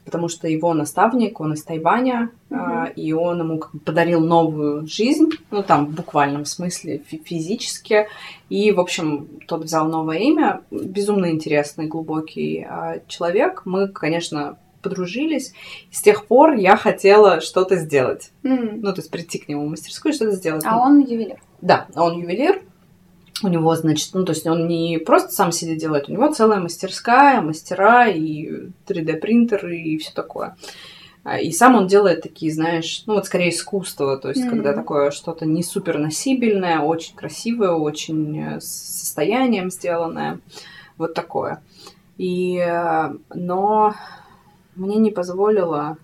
[0.05, 4.87] потому что его наставник, он из Тайваня, а, и он ему как бы подарил новую
[4.87, 8.09] жизнь, ну там в буквальном смысле, фи- физически,
[8.49, 15.53] и, в общем, тот взял новое имя, безумно интересный, глубокий а, человек, мы, конечно, подружились,
[15.91, 18.81] и с тех пор я хотела что-то сделать, М.
[18.83, 20.65] ну, то есть прийти к нему в мастерскую и что-то сделать.
[20.67, 21.41] А он ювелир.
[21.61, 22.63] Да, он ювелир.
[23.45, 26.61] У него, значит, ну, то есть он не просто сам себе делает, у него целая
[26.61, 30.57] мастерская, мастера и 3D-принтер и все такое.
[31.25, 34.51] А, И сам он делает такие, знаешь, ну вот скорее искусство, то есть Мгм.
[34.51, 40.39] когда такое что-то не супер носибельное, очень красивое, очень э, с состоянием сделанное,
[40.99, 41.63] вот такое.
[42.19, 43.95] И, э, но
[44.77, 45.97] мне не позволило...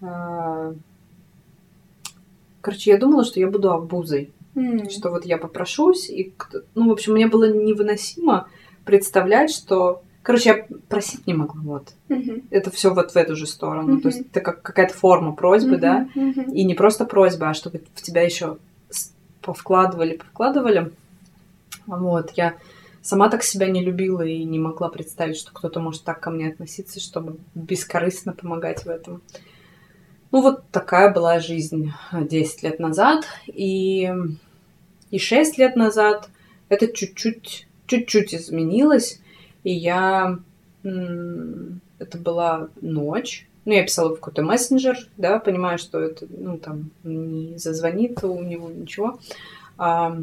[0.00, 0.74] э,
[2.60, 4.90] Короче, я думала, что я буду обузой М.
[4.90, 6.34] что вот я попрошусь, и,
[6.74, 8.48] ну, в общем, мне было невыносимо
[8.84, 10.02] представлять, что...
[10.22, 11.92] Короче, я просить не могла, вот.
[12.10, 12.42] Мгм.
[12.50, 13.92] Это все вот в эту же сторону.
[13.94, 14.00] Мгм.
[14.02, 16.28] То есть это как какая-то форма просьбы, да, Мгм.
[16.28, 16.52] Мгм.
[16.52, 18.58] и не просто просьба, а чтобы в тебя еще
[19.40, 20.92] повкладывали, повкладывали.
[21.86, 22.54] Вот, я
[23.02, 26.48] сама так себя не любила и не могла представить, что кто-то может так ко мне
[26.48, 29.22] относиться, чтобы бескорыстно помогать в этом.
[30.32, 33.24] Ну, вот такая была жизнь э, 10 лет назад.
[33.46, 34.12] И,
[35.10, 36.28] и 6 лет назад
[36.68, 39.20] это чуть-чуть, чуть-чуть изменилось.
[39.64, 40.38] И я...
[40.82, 43.46] Это была ночь.
[43.66, 48.42] Ну, я писала в какой-то мессенджер, да, понимая, что это, ну, там, не зазвонит у
[48.42, 49.20] него ничего.
[49.76, 50.16] А,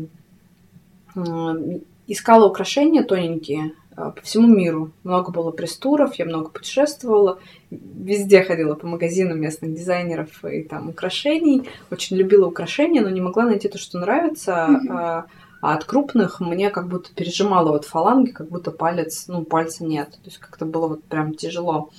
[2.07, 4.91] искала украшения тоненькие а, по всему миру.
[5.03, 7.39] Много было пресс-туров, я много путешествовала.
[7.69, 11.69] Везде ходила по магазинам местных дизайнеров и там украшений.
[11.91, 14.67] Очень любила украшения, но не могла найти то, что нравится.
[14.69, 14.91] Мгм.
[14.91, 15.25] А,
[15.61, 20.11] а от крупных мне как будто пережимало вот фаланги, как будто палец, ну, пальца нет.
[20.11, 21.89] То есть как-то было вот прям тяжело.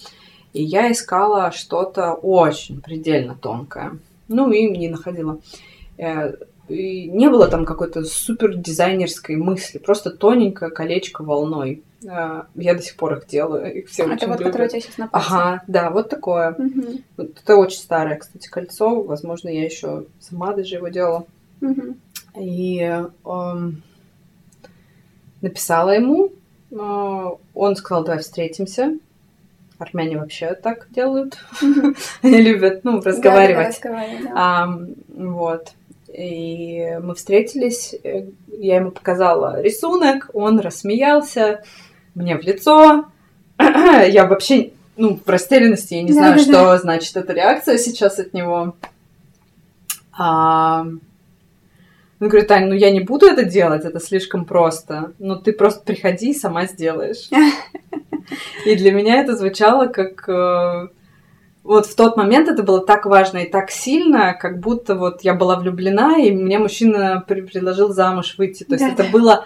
[0.52, 3.98] И я искала что-то очень предельно тонкое.
[4.28, 5.40] Ну и не находила.
[6.68, 11.82] И не было там какой-то супер дизайнерской мысли, просто тоненькое колечко волной.
[12.04, 14.52] Э, Я до сих пор их делаю, их все Это очень вот, любят.
[14.52, 15.28] которое у тебя сейчас на пальце.
[15.30, 16.54] Ага, да, вот такое.
[16.58, 17.04] Мгм.
[17.16, 19.00] Вот Это очень старое, кстати, кольцо.
[19.02, 21.26] Возможно, я еще сама даже его делала.
[21.60, 21.96] Мгм.
[22.38, 22.78] И
[23.24, 23.82] эм,
[25.40, 26.32] написала ему.
[26.70, 28.98] э, Он сказал, давай встретимся.
[29.78, 31.38] Армяне вообще так делают.
[32.22, 33.68] Они любят, ну, разговаривать.
[33.68, 34.32] разговаривать, да.
[34.34, 35.72] Ам, вот.
[36.18, 41.62] И мы встретились, э, я ему показала рисунок, он рассмеялся
[42.16, 43.04] мне в лицо.
[43.58, 48.74] Я вообще, ну, в растерянности, я не знаю, что значит эта реакция сейчас от него.
[50.16, 50.80] А,
[52.20, 55.12] Он говорит, Тань, ну я не буду это делать, это слишком просто.
[55.20, 57.28] Ну ты просто приходи и сама сделаешь.
[58.66, 60.28] И для меня это звучало как...
[61.68, 65.34] Вот в тот момент это было так важно и так сильно, как будто вот я
[65.34, 68.64] была влюблена, и мне мужчина предложил замуж выйти.
[68.64, 69.02] То есть Да-да.
[69.02, 69.44] это было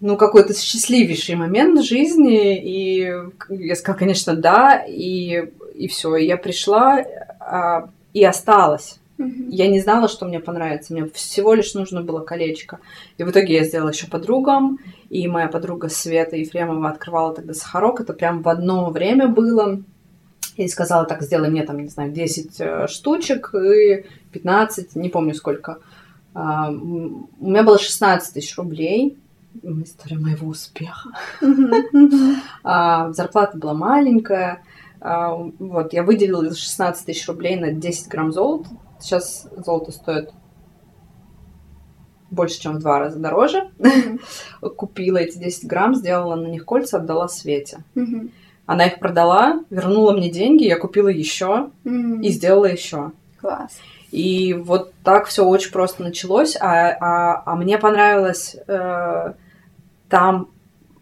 [0.00, 3.12] ну, какой-то счастливейший момент в жизни, и
[3.50, 7.04] я сказала, конечно, да, и, и все, я пришла
[7.38, 9.00] а, и осталась.
[9.18, 10.94] Я не знала, что мне понравится.
[10.94, 12.78] Мне всего лишь нужно было колечко.
[13.18, 14.78] И в итоге я сделала еще подругам.
[15.10, 18.00] И моя подруга Света Ефремова открывала тогда Сахарок.
[18.00, 19.82] Это прям в одно время было.
[20.58, 25.32] И сказала, так, сделай мне там, не знаю, 10 э, штучек и 15, не помню
[25.32, 25.78] сколько.
[26.34, 29.16] А, У меня было 16 тысяч рублей.
[29.62, 31.10] История моего успеха.
[32.64, 34.64] А, зарплата была маленькая.
[35.00, 38.68] А, вот, я выделила 16 тысяч рублей на 10 грамм золота.
[38.98, 40.32] Сейчас золото стоит
[42.32, 43.70] больше, чем в два раза дороже.
[44.60, 47.84] Купила эти 10 грамм, сделала на них кольца, отдала Свете.
[48.68, 52.20] Она их продала, вернула мне деньги, я купила еще М.
[52.20, 53.12] и сделала еще.
[53.40, 53.78] Класс.
[54.10, 59.32] И вот так все очень просто началось, а, а, а мне понравилось э,
[60.10, 60.50] там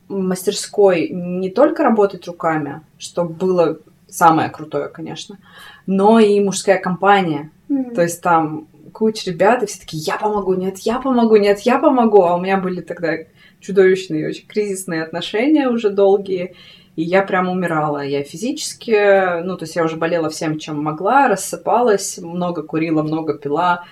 [0.09, 5.39] в мастерской не только работать руками, что было самое крутое, конечно,
[5.87, 7.51] но и мужская компания.
[7.69, 7.97] М.
[7.97, 11.81] То есть там куча ребят, и все такие, я помогу, нет, я помогу, нет, я
[11.81, 12.23] помогу.
[12.23, 13.15] А у меня были тогда
[13.59, 16.55] чудовищные, очень кризисные отношения уже долгие.
[16.97, 18.05] И я прям умирала.
[18.05, 23.35] Я физически, ну, то есть я уже болела всем, чем могла, рассыпалась, много курила, много
[23.35, 23.85] пила.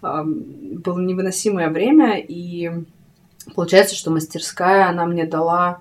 [0.00, 2.70] Было невыносимое время, и
[3.54, 5.80] получается, что мастерская, она мне дала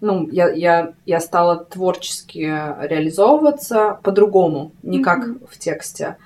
[0.00, 5.48] ну, я, я, я стала творчески реализовываться по-другому, не как mm-hmm.
[5.50, 6.18] в тексте.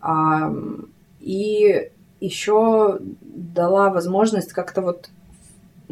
[0.00, 0.52] А,
[1.18, 5.08] и еще дала возможность как-то вот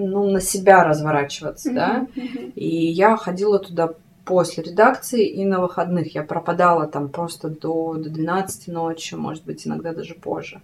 [0.06, 1.74] ну, на себя разворачиваться, mm-hmm.
[1.74, 2.06] да.
[2.14, 2.52] Mm-hmm.
[2.54, 6.14] И я ходила туда после редакции и на выходных.
[6.14, 10.60] Я пропадала там просто до, до 12 ночи, может быть, иногда даже позже.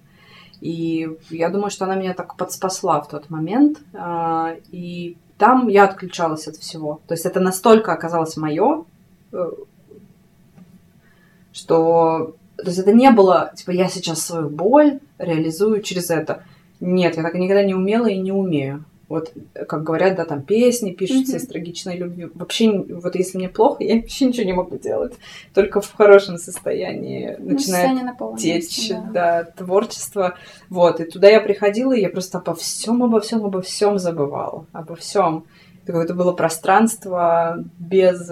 [0.61, 3.79] И я думаю, что она меня так подспасла в тот момент.
[3.95, 7.01] А, и там я отключалась от всего.
[7.07, 8.85] То есть это настолько оказалось мое,
[9.33, 9.51] э,
[11.53, 12.35] что...
[12.57, 16.43] То есть это не было, типа, я сейчас свою боль реализую через это.
[16.81, 18.85] Нет, я так никогда не умела и не умею.
[19.09, 19.33] Вот,
[19.67, 21.41] как говорят, да, там песни пишутся mm-hmm.
[21.41, 22.29] из трагичной любви.
[22.35, 25.15] Вообще, вот если мне плохо, я вообще ничего не могу делать.
[25.55, 29.11] Только в хорошем состоянии ну, начинает течь, да.
[29.13, 30.35] да, творчество.
[30.69, 34.67] Вот, и туда я приходила, и я просто обо всем, обо всем, обо всем забывала.
[34.73, 35.47] Обо всем.
[35.87, 38.31] Какое-то было пространство без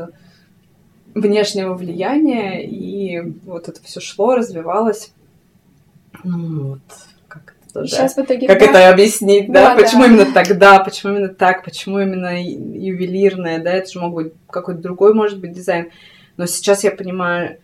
[1.14, 5.12] внешнего влияния, и вот это все шло, развивалось.
[6.22, 6.80] Ну вот,
[7.84, 8.64] что Сейчас в итоге как да.
[8.64, 10.06] это объяснить, да, да почему да.
[10.06, 15.14] именно тогда, почему именно так, почему именно ювелирное, да, это же мог быть какой-то другой,
[15.14, 15.90] может быть, дизайн.
[16.36, 17.58] Но сейчас я понимаю,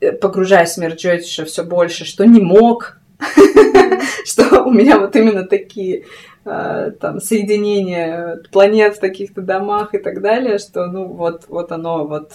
[0.00, 2.98] э, погружаясь в мир Джойтиша все больше, что не мог,
[4.24, 6.04] что у меня вот именно такие
[6.44, 12.06] э, там соединения планет в таких-то домах и так далее, что ну вот, вот оно
[12.06, 12.32] вот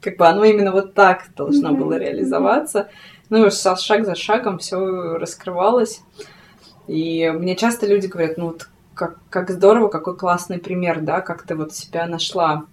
[0.00, 2.88] как бы оно именно вот так должно было реализоваться.
[3.36, 4.78] Ну, шаг за шагом все
[5.16, 6.02] раскрывалось.
[6.86, 11.42] И мне часто люди говорят, ну вот как, как здорово, какой классный пример, да, как
[11.42, 12.66] ты вот себя нашла.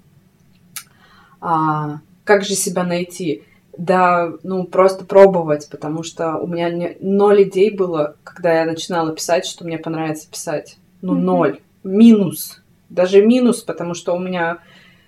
[1.39, 3.43] А, как же себя найти?
[3.76, 9.15] Да, ну, просто пробовать, потому что у меня не, ноль идей было, когда я начинала
[9.15, 10.78] писать, что мне понравится писать.
[11.02, 11.21] Ну, mm-hmm.
[11.21, 11.60] ноль.
[11.84, 12.62] Минус.
[12.88, 14.60] Даже минус, потому что у меня...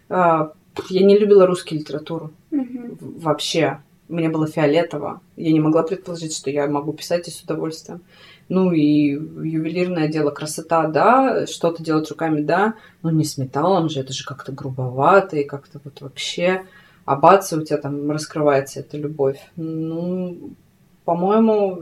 [0.09, 0.53] А,
[0.89, 2.31] я не любила русскую литературу.
[2.49, 3.19] Mm-hmm.
[3.19, 3.77] Вообще
[4.13, 5.21] мне было фиолетово.
[5.35, 8.01] Я не могла предположить, что я могу писать и с удовольствием.
[8.49, 14.01] Ну и ювелирное дело, красота, да, что-то делать руками, да, но не с металлом же,
[14.01, 16.63] это же как-то грубовато и как-то вот вообще.
[17.05, 19.39] А бац, у тебя там раскрывается эта любовь.
[19.55, 20.51] Ну,
[21.05, 21.81] по-моему,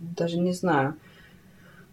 [0.00, 0.96] даже не знаю.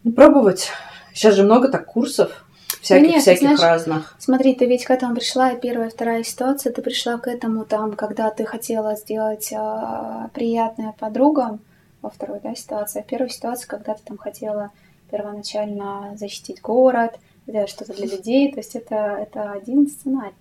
[0.04, 0.72] Ну, пробовать.
[1.14, 2.46] Сейчас же много так курсов,
[2.84, 4.16] всяких, нет, всяких знаешь, разных.
[4.20, 7.94] Смотри, ты ведь к этому пришла, и первая, вторая ситуация, ты пришла к этому там,
[7.94, 11.60] когда ты хотела сделать э, приятное подругам,
[12.04, 13.00] во второй, да, ситуации.
[13.00, 14.72] А первая ситуация, когда ты там хотела
[15.10, 17.18] первоначально защитить город,
[17.48, 20.36] сделать что-то для людей, то есть это, это один сценарий.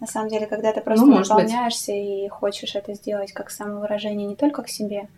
[0.00, 2.00] На самом деле, когда ты просто ну, наполняешься быть.
[2.00, 5.08] и хочешь это сделать как самовыражение не только к себе,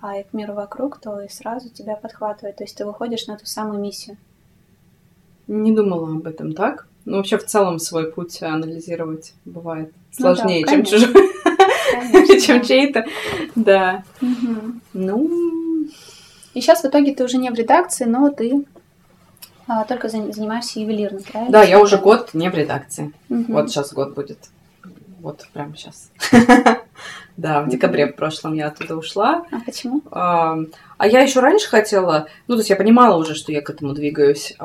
[0.00, 2.56] а и к миру вокруг, то и сразу тебя подхватывает.
[2.56, 4.16] То есть ты выходишь на ту самую миссию.
[5.48, 6.86] Не думала об этом так.
[7.04, 11.14] Ну, вообще, в целом свой путь анализировать бывает сложнее, ну, да, чем чужой.
[12.40, 13.06] Чем чей-то.
[13.54, 14.04] Да.
[14.92, 15.30] Ну.
[16.54, 18.64] И сейчас в итоге ты уже не в редакции, но ты
[19.66, 21.52] а, только занимаешься ювелирным, правильно?
[21.52, 23.12] Да, я уже год не в редакции.
[23.28, 24.38] Вот сейчас год будет.
[25.20, 26.10] Вот прямо сейчас.
[27.36, 29.44] Да, в декабре в прошлом я оттуда ушла.
[29.52, 30.02] А почему?
[30.10, 30.58] А,
[30.96, 33.94] а я еще раньше хотела, ну, то есть я понимала уже, что я к этому
[33.94, 34.56] двигаюсь.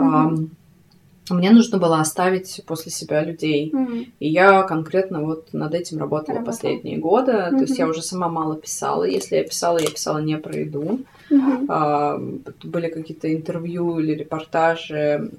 [1.29, 3.71] Мне нужно было оставить после себя людей.
[3.73, 4.07] Mm-hmm.
[4.19, 6.51] И я конкретно вот над этим работала Работа.
[6.51, 7.31] последние годы.
[7.31, 7.49] Mm-hmm.
[7.49, 9.05] То есть я уже сама мало писала.
[9.05, 10.99] Если я писала, я писала не про еду.
[11.29, 11.65] Mm-hmm.
[11.69, 12.21] А,
[12.63, 15.31] были какие-то интервью или репортажи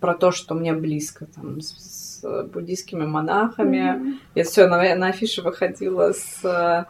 [0.00, 3.76] про то, что мне близко там, с, с буддийскими монахами.
[3.76, 4.14] Mm-hmm.
[4.34, 6.86] Я все на, на афише выходила с а,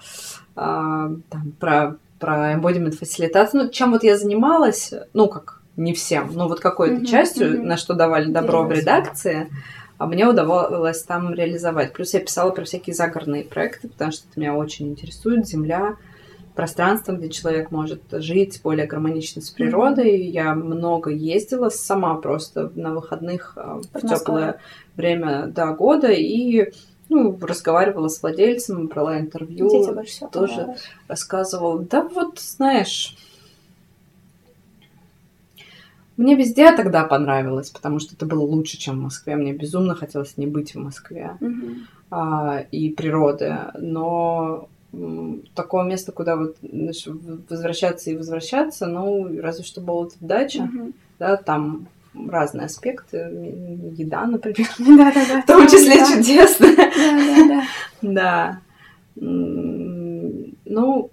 [1.31, 3.64] там, про, про embodiment фасилитацию.
[3.64, 7.63] Ну, чем вот я занималась, ну, как не всем, но вот какой-то mm-hmm, частью, mm-hmm.
[7.63, 8.75] на что давали добро Интересно.
[8.75, 9.51] в редакции,
[9.99, 11.93] а мне удавалось там реализовать.
[11.93, 15.47] Плюс я писала про всякие загородные проекты, потому что это меня очень интересует.
[15.47, 15.97] Земля,
[16.55, 20.18] пространство, где человек может жить более гармонично с природой.
[20.18, 20.31] Mm-hmm.
[20.31, 24.61] Я много ездила сама просто на выходных а, в теплое
[24.97, 26.73] время до года и
[27.09, 29.68] ну, разговаривала с владельцем, брала интервью,
[30.33, 30.75] тоже
[31.09, 31.81] рассказывала.
[31.81, 33.16] Да вот, знаешь,
[36.23, 39.37] мне везде тогда понравилось, потому что это было лучше, чем в Москве.
[39.37, 41.77] Мне безумно хотелось не быть в Москве mm-hmm.
[42.11, 43.57] а, и природы.
[43.79, 44.68] Но
[45.55, 46.57] такого места, куда вот
[47.49, 50.95] возвращаться и возвращаться, ну, разве что было в дача, mm-hmm.
[51.18, 53.16] да, там разные аспекты.
[53.97, 54.68] Еда, например.
[55.43, 56.07] В том числе Да.
[56.07, 57.64] чудесная.
[58.03, 58.61] Да.
[59.14, 61.11] Ну,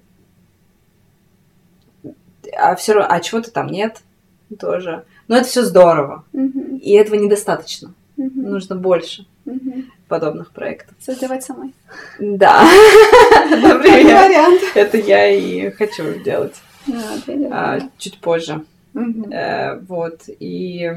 [2.57, 4.01] а все равно, а чего-то там нет
[4.55, 5.03] тоже.
[5.27, 6.23] Но это все здорово.
[6.33, 6.77] Мгм.
[6.77, 7.93] И этого недостаточно.
[8.17, 8.49] Мгм.
[8.51, 9.91] Нужно больше Мгм.
[10.07, 10.95] подобных проектов.
[10.99, 11.73] Создавать самой.
[12.19, 12.63] Да.
[13.49, 14.31] Например,
[14.75, 16.55] это я и хочу делать
[17.51, 17.89] а, да.
[17.97, 18.63] чуть позже.
[19.31, 20.21] Э, Вот.
[20.27, 20.91] И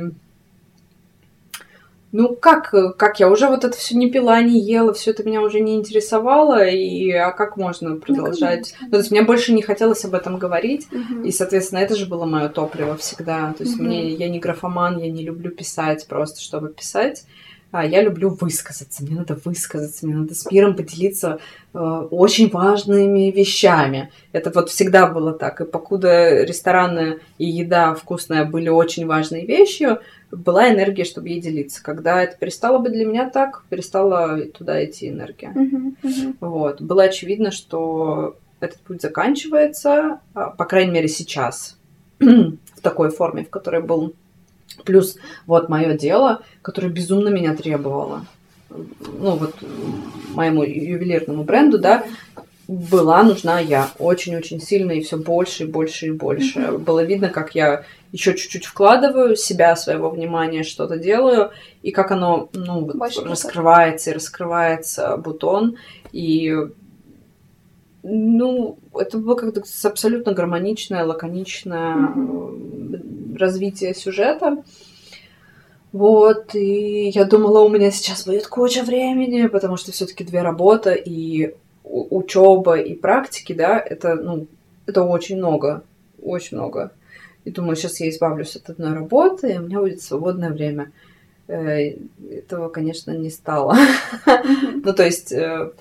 [2.13, 5.25] ну как, э, как я уже вот это все не пила, не ела, все это
[5.25, 8.73] меня уже не интересовало, и а как можно продолжать?
[8.73, 8.77] конечно.
[8.83, 11.23] Ну, то есть мне больше не хотелось об этом говорить, Мгм.
[11.25, 13.55] и, соответственно, это же было мое топливо всегда.
[13.57, 13.87] То есть Мгм.
[13.87, 17.25] мне я не графоман, я не люблю писать просто, чтобы писать.
[17.71, 19.03] А я люблю высказаться.
[19.03, 21.39] Мне надо высказаться, мне надо с миром поделиться
[21.73, 24.13] э, очень важными вещами.
[24.33, 25.63] Это вот всегда было так.
[25.63, 30.01] И покуда рестораны и еда вкусная были очень важной вещью,
[30.33, 31.83] была энергия, чтобы ей делиться.
[31.83, 35.51] Когда это перестало быть для меня так, перестала туда идти энергия.
[35.55, 35.97] Мгм.
[36.03, 36.37] Мгм.
[36.41, 36.81] Вот.
[36.81, 41.77] Было очевидно, что этот путь заканчивается, а, по крайней мере, сейчас,
[42.19, 44.15] в такой форме, в которой был.
[44.85, 48.25] Плюс вот мое дело, которое безумно меня требовало.
[48.71, 49.55] Ну, вот
[50.31, 52.07] моему ювелирному бренду, да,
[52.69, 56.61] была нужна я очень-очень сильно, и все больше, и больше, и больше.
[56.61, 56.79] Мгм.
[56.79, 61.51] Было видно, как я еще чуть-чуть вкладываю себя, своего внимания, что-то делаю,
[61.83, 65.77] и как оно, ну, вот раскрывается и раскрывается бутон,
[66.13, 66.55] и
[68.03, 74.63] ну, это было как-то абсолютно гармоничное, лаконичное э, развитие сюжета.
[75.93, 81.01] Вот, и я думала, у меня сейчас будет куча времени, потому что все-таки две работы,
[81.05, 81.55] и
[81.85, 84.47] учеба, и практики, да, это, ну,
[84.87, 85.83] это очень много,
[86.23, 86.93] очень много.
[87.45, 90.93] И думаю, сейчас я избавлюсь от одной работы, и у меня будет свободное время.
[91.49, 91.97] Э,
[92.31, 93.77] Этого, конечно, не стало.
[94.85, 95.73] Ну, то есть э,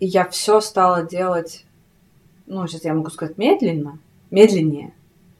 [0.00, 1.64] я все стала делать,
[2.46, 3.98] ну, сейчас я могу сказать медленно,
[4.30, 4.92] медленнее,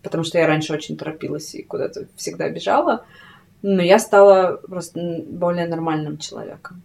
[0.02, 3.04] потому что я раньше очень торопилась и куда-то всегда бежала,
[3.62, 6.82] но я стала просто более нормальным человеком,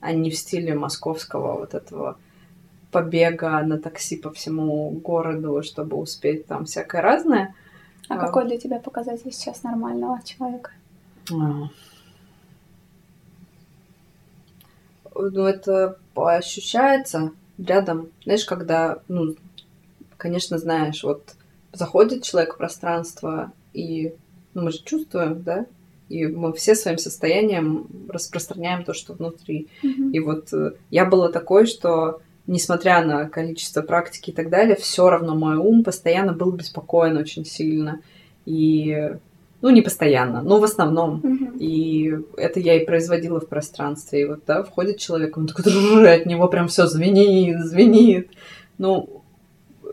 [0.00, 2.18] а не в стиле московского вот этого
[2.96, 7.54] побега на такси по всему городу, чтобы успеть там всякое разное.
[8.08, 8.18] А А.
[8.18, 10.70] какой для тебя показатель сейчас нормального человека?
[11.30, 11.68] А.
[15.14, 18.08] Ну, это ощущается рядом.
[18.24, 19.34] Знаешь, когда, ну,
[20.16, 21.34] конечно, знаешь, вот
[21.74, 24.14] заходит человек в пространство, и
[24.54, 25.66] ну, мы же чувствуем, да,
[26.08, 29.68] и мы все своим состоянием распространяем то, что внутри.
[29.82, 30.12] Мгм.
[30.12, 35.08] И вот э, я была такой, что несмотря на количество практики и так далее, все
[35.10, 38.00] равно мой ум постоянно был беспокоен очень сильно.
[38.44, 39.12] И,
[39.60, 41.20] ну, не постоянно, но в основном.
[41.22, 41.56] Мгм.
[41.58, 44.22] И это я и производила в пространстве.
[44.22, 48.30] И вот, да, входит человек, он такой, от него прям все звенит, звенит.
[48.78, 49.22] Ну,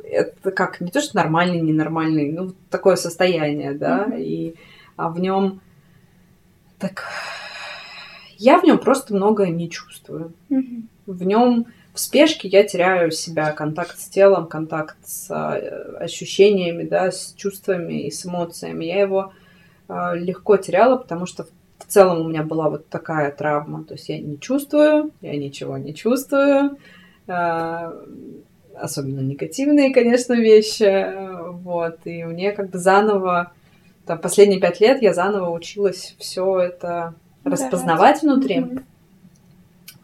[0.04, 4.18] это как, не то, что нормальный, ненормальный, ну, такое состояние, да, Мгм.
[4.18, 4.56] и
[4.96, 5.62] а в нем
[6.78, 7.06] так...
[8.38, 10.34] Я в нем просто многое не чувствую.
[10.50, 10.90] Мгм.
[11.06, 17.12] В нем в спешке я теряю себя, контакт с телом, контакт с э, ощущениями, да,
[17.12, 18.86] с чувствами и с эмоциями.
[18.86, 19.32] Я его
[19.88, 21.46] э, легко теряла, потому что
[21.78, 23.84] в целом у меня была вот такая травма.
[23.84, 26.78] То есть я не чувствую, я ничего не чувствую.
[27.28, 27.92] э,
[28.76, 31.06] Особенно негативные, конечно, вещи.
[31.62, 32.00] Вот.
[32.06, 33.52] И мне как бы заново,
[34.08, 37.14] там, последние пять лет я заново училась все это
[37.44, 38.84] распознавать внутри Мгм.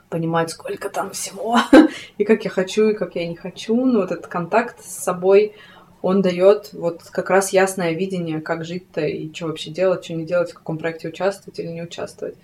[0.10, 1.58] Понимать, сколько там всего,
[2.18, 3.76] и как я хочу, и как я не хочу.
[3.86, 5.54] Но вот этот контакт с собой,
[6.02, 10.26] он дает вот как раз ясное видение, как жить-то и что вообще делать, что не
[10.26, 12.36] делать, в каком проекте участвовать или не участвовать.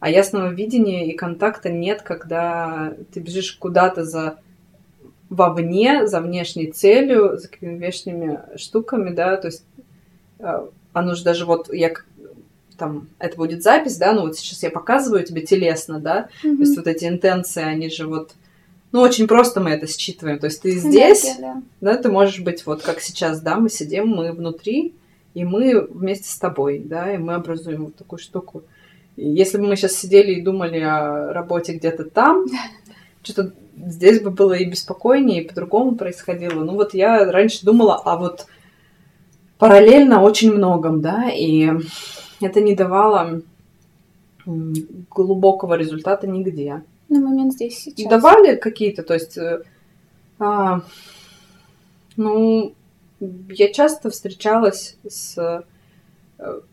[0.00, 4.38] А ясного видения и контакта нет, когда ты бежишь куда-то за
[5.30, 9.64] вовне, за внешней целью, за какими-то внешними штуками, да, то есть
[10.40, 11.90] э, оно же даже вот, я
[12.82, 16.56] там, это будет запись, да, ну вот сейчас я показываю тебе телесно, да, Мгм.
[16.56, 18.32] то есть вот эти интенции, они же вот...
[18.90, 20.40] Ну, очень просто мы это считываем.
[20.40, 21.92] То есть ты здесь, Энергия, да.
[21.92, 24.94] да, ты можешь быть вот как сейчас, да, мы сидим, мы внутри,
[25.32, 28.64] и мы вместе с тобой, да, и мы образуем вот такую штуку.
[29.16, 32.46] И если бы мы сейчас сидели и думали о работе где-то там,
[33.22, 36.64] что-то здесь бы было и беспокойнее, и по-другому происходило.
[36.64, 38.46] Ну вот я раньше думала, а вот
[39.58, 41.70] параллельно очень многом, да, и
[42.42, 43.42] это не давало
[44.44, 46.82] глубокого результата нигде.
[47.08, 48.10] На момент здесь сейчас.
[48.10, 49.62] Давали какие-то, то есть, э,
[50.38, 50.80] а,
[52.16, 52.72] ну,
[53.20, 55.62] я часто встречалась с э,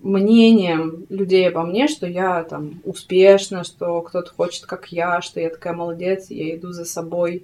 [0.01, 5.49] мнением людей обо мне, что я там успешна, что кто-то хочет, как я, что я
[5.49, 7.43] такая молодец, я иду за собой.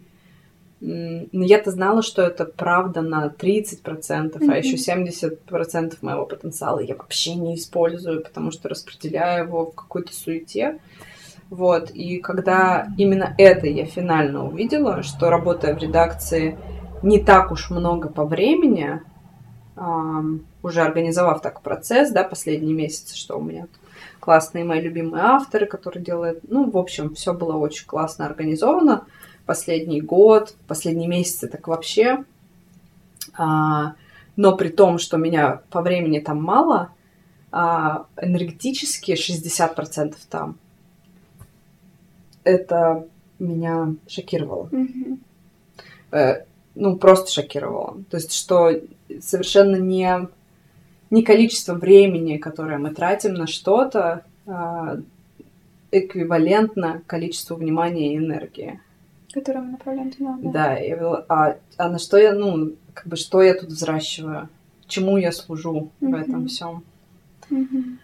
[0.88, 4.52] Но я-то знала, что это правда на 30%, mm-hmm.
[4.52, 10.14] а еще 70% моего потенциала я вообще не использую, потому что распределяю его в какой-то
[10.14, 10.80] суете.
[11.50, 16.58] Вот, и когда именно это я финально увидела, что работая в редакции
[17.02, 19.02] не так уж много по времени,
[20.62, 23.68] уже организовав так процесс, да, последние месяцы, что у меня
[24.20, 29.06] классные мои любимые авторы, которые делают, ну, в общем, все было очень классно организовано.
[29.46, 32.24] Последний год, последние месяцы так вообще.
[33.38, 33.94] А,
[34.36, 36.90] но при том, что меня по времени там мало,
[37.52, 40.58] а энергетически 60% там
[42.46, 43.06] это
[43.40, 44.70] меня шокировало.
[44.70, 46.46] Mm-hmm.
[46.76, 48.04] ну, просто шокировало.
[48.10, 48.72] То есть, что
[49.20, 50.30] совершенно не,
[51.10, 54.98] не количество времени, которое мы тратим на что-то, а,
[55.92, 58.80] эквивалентно количеству внимания и энергии.
[59.36, 60.52] Которое мы направляем туда, да.
[60.52, 64.48] Да, и, а, а на что я, ну, как бы, что я тут взращиваю?
[64.88, 66.10] Чему я служу mm-hmm.
[66.10, 66.86] в этом всем?
[67.50, 67.98] Mm-hmm.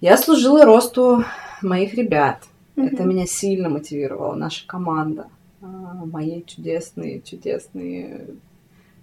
[0.00, 1.22] Я служила росту
[1.60, 2.44] моих ребят.
[2.76, 2.86] Mm-hmm.
[2.86, 5.26] Это меня сильно мотивировало, наша команда.
[5.60, 8.28] А, мои чудесные, чудесные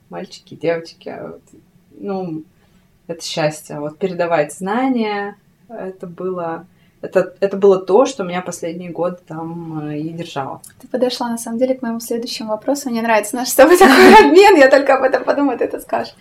[0.09, 1.09] мальчики, девочки.
[1.09, 1.38] А
[1.91, 2.43] ну,
[3.05, 3.80] это счастье.
[3.80, 5.38] Вот передавать знания,
[5.69, 6.65] это было...
[7.02, 10.62] Это, это было то, что меня последний год там э, и держало.
[10.82, 12.89] Ты подошла, на самом деле, к моему следующему вопросу.
[12.89, 16.16] Мне нравится наш с тобой такой обмен, я только об этом подумаю, ты это скажешь.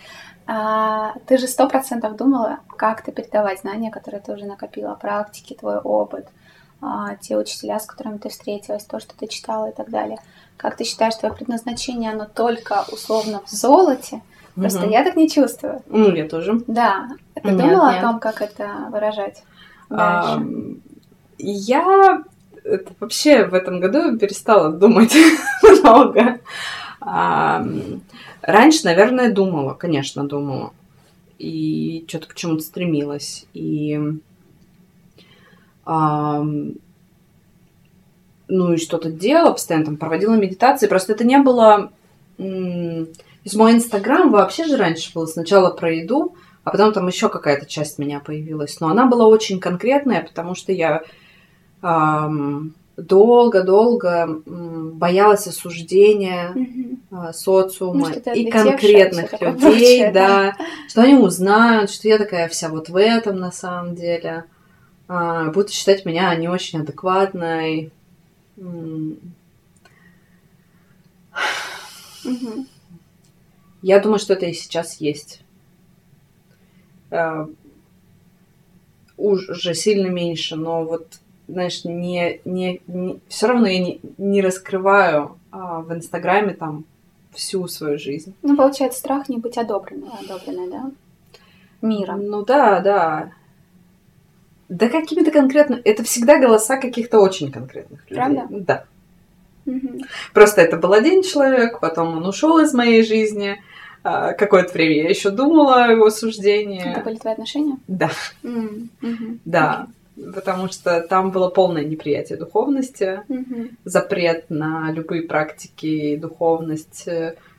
[0.45, 5.57] А, ты же сто процентов думала, как ты передавать знания, которые ты уже накопила, практики,
[5.59, 6.27] твой опыт
[6.81, 10.19] а, те учителя, с которыми ты встретилась, то, что ты читала и так далее.
[10.57, 14.21] Как ты считаешь, твое предназначение, оно только условно в золоте?
[14.55, 14.91] Просто угу.
[14.91, 15.83] я так не чувствую.
[15.87, 16.61] Ну, я тоже.
[16.65, 17.09] Да.
[17.35, 17.99] Ты нет, думала нет.
[17.99, 19.43] о том, как это выражать
[19.89, 20.41] А,
[21.37, 22.23] я
[22.63, 25.15] это вообще в этом году перестала думать
[25.63, 26.39] много.
[26.99, 27.65] А,
[28.41, 30.73] раньше, наверное, думала, конечно, думала.
[31.39, 33.45] И что-то к чему-то стремилась.
[33.53, 33.99] И
[38.49, 40.87] ну и что-то делала, постоянно там проводила медитации.
[40.87, 41.91] Просто это не было...
[42.37, 46.35] Из мой инстаграм вообще же раньше было сначала про еду,
[46.67, 48.81] а потом там еще какая-то часть меня появилась.
[48.81, 51.03] Но она была очень конкретная, потому что я
[52.97, 57.31] долго-долго боялась осуждения mm-hmm.
[57.31, 60.57] социума ну, и конкретных людей, да, да,
[60.89, 64.43] что они узнают, что я такая вся вот в этом на самом деле
[65.07, 67.93] а, будут считать меня не очень адекватной.
[73.81, 75.43] Я думаю, что это и сейчас есть.
[77.11, 77.47] А,
[79.17, 85.37] уже сильно меньше, но вот, знаешь, не, не, не все равно я не, не раскрываю
[85.51, 86.85] а, в Инстаграме там
[87.33, 88.35] всю свою жизнь.
[88.41, 90.91] Ну, получается, страх не быть одобренной, одобренной, да?
[91.81, 92.27] Миром.
[92.27, 93.31] Ну да, да.
[94.69, 95.79] Да какими-то конкретно...
[95.83, 98.15] Это всегда голоса каких-то очень конкретных людей.
[98.15, 98.47] Правда?
[98.49, 98.83] Да.
[99.65, 100.01] Угу.
[100.33, 103.61] Просто это был один человек, потом он ушел из моей жизни.
[104.09, 106.91] А, какое-то время я еще думала о его суждении.
[106.91, 107.77] Это были твои отношения?
[107.89, 108.09] Да.
[108.41, 108.87] Mm.
[109.01, 109.39] Угу.
[109.43, 109.87] Да.
[110.33, 113.67] Потому что там было полное неприятие духовности, угу.
[113.83, 117.05] запрет на любые практики и духовность.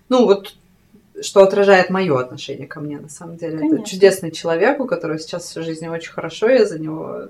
[0.09, 0.55] Ну, вот
[1.21, 3.59] что отражает мое отношение ко мне, на самом деле.
[3.59, 3.77] Конечно.
[3.77, 7.29] Это чудесный человек, у которого сейчас всю жизнь очень хорошо, я за него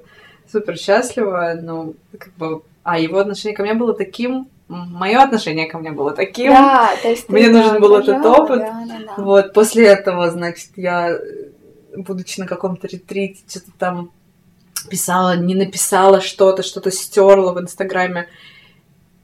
[0.51, 2.63] супер счастлива, но как бы...
[2.85, 6.53] А его отношение ко мне было таким, мое отношение ко мне было таким.
[6.53, 8.59] Да, то есть мне нужен был этот опыт.
[8.59, 9.23] Да, да, да.
[9.23, 11.19] Вот, после этого, значит, я,
[11.97, 14.11] будучи на каком-то ретрите, что-то там
[14.91, 18.29] писала, не написала что-то, что-то стерла в Инстаграме.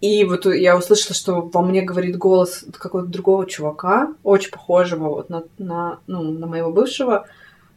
[0.00, 5.30] И вот я услышала, что во мне говорит голос какого-то другого чувака, очень похожего вот
[5.30, 7.26] на, на, ну, на моего бывшего,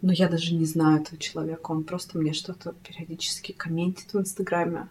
[0.02, 4.90] но я даже не знаю этого человека, он просто мне что-то периодически комментит в Инстаграме.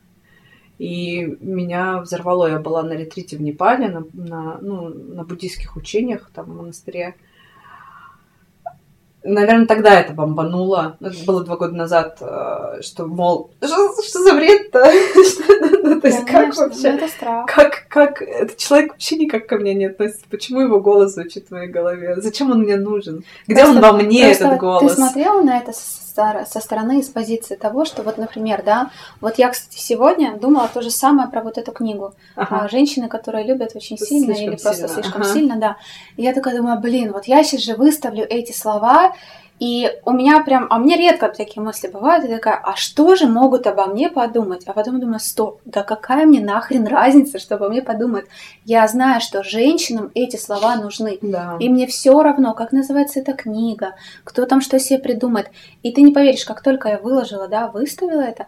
[0.78, 6.30] И меня взорвало, я была на ретрите в Непале, на, на, ну, на буддийских учениях,
[6.34, 7.14] там, в монастыре.
[9.24, 10.98] Наверное, тогда это бомбануло.
[11.00, 14.84] Это было два года назад, э, что, мол, что, что за бред-то?
[16.00, 17.08] То есть как вообще?
[17.08, 17.46] Страх.
[17.46, 20.26] Как, как этот человек вообще никак ко мне не относится?
[20.30, 22.20] Почему его голос звучит в моей голове?
[22.20, 23.24] Зачем он мне нужен?
[23.48, 24.92] Где он во мне, этот голос?
[24.92, 25.72] Ты смотрела на это
[26.16, 28.90] со стороны, с позиции того, что вот, например, да,
[29.20, 32.14] вот я, кстати, сегодня думала то же самое про вот эту книгу.
[32.34, 32.68] Ага.
[32.68, 35.02] Женщины, которые любят очень сильно слишком или просто сильно.
[35.02, 35.32] слишком ага.
[35.32, 35.76] сильно, да.
[36.16, 39.14] И я такая думаю, блин, вот я сейчас же выставлю эти слова,
[39.58, 43.26] и у меня прям, а мне редко такие мысли бывают, я такая, а что же
[43.26, 44.64] могут обо мне подумать?
[44.66, 48.26] А потом думаю, стоп, да какая мне нахрен разница, что обо мне подумают?
[48.64, 51.18] Я знаю, что женщинам эти слова нужны.
[51.22, 51.56] Да.
[51.58, 53.94] И мне все равно, как называется эта книга,
[54.24, 55.50] кто там что себе придумает.
[55.82, 58.46] И ты не поверишь, как только я выложила, да, выставила это,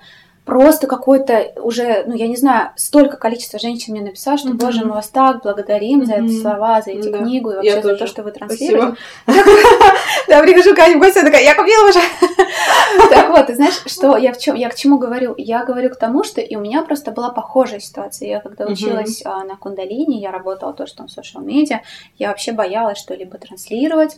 [0.49, 4.65] просто какой-то уже, ну, я не знаю, столько количества женщин мне написало, что, mm-hmm.
[4.65, 6.07] боже, мы вас так благодарим mm-hmm.
[6.07, 7.19] за эти слова, за эти да.
[7.19, 7.97] книгу и вообще я за тоже.
[7.97, 8.97] то, что вы транслируете.
[10.29, 12.01] Да, прихожу к Ане в гости, такая, я купила уже.
[13.11, 15.35] Так вот, ты знаешь, что я, в чем, я к чему говорю?
[15.37, 18.29] Я говорю к тому, что и у меня просто была похожая ситуация.
[18.29, 21.83] Я когда училась а, на кундалине, я работала тоже там в социал медиа,
[22.19, 24.17] я вообще боялась что-либо транслировать.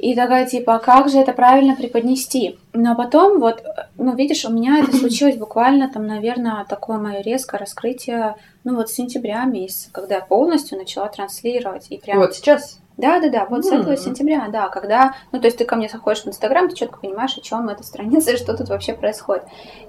[0.00, 2.58] И такая, типа, как же это правильно преподнести?
[2.72, 3.62] Но потом, вот,
[3.98, 8.88] ну, видишь, у меня это случилось буквально, там, наверное, такое мое резкое раскрытие, ну, вот
[8.88, 11.88] с сентября месяца, когда я полностью начала транслировать.
[11.90, 12.18] И прям...
[12.18, 12.80] Вот сейчас?
[12.96, 13.62] Да, да, да, вот mm.
[13.62, 16.76] с этого сентября, да, когда, ну, то есть ты ко мне заходишь в Инстаграм, ты
[16.76, 19.44] четко понимаешь, о чем эта страница и что тут вообще происходит.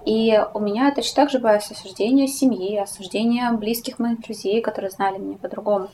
[0.05, 5.19] И у меня точно так же бывает осуждение семьи, осуждение близких моих друзей, которые знали
[5.19, 5.87] меня по-другому.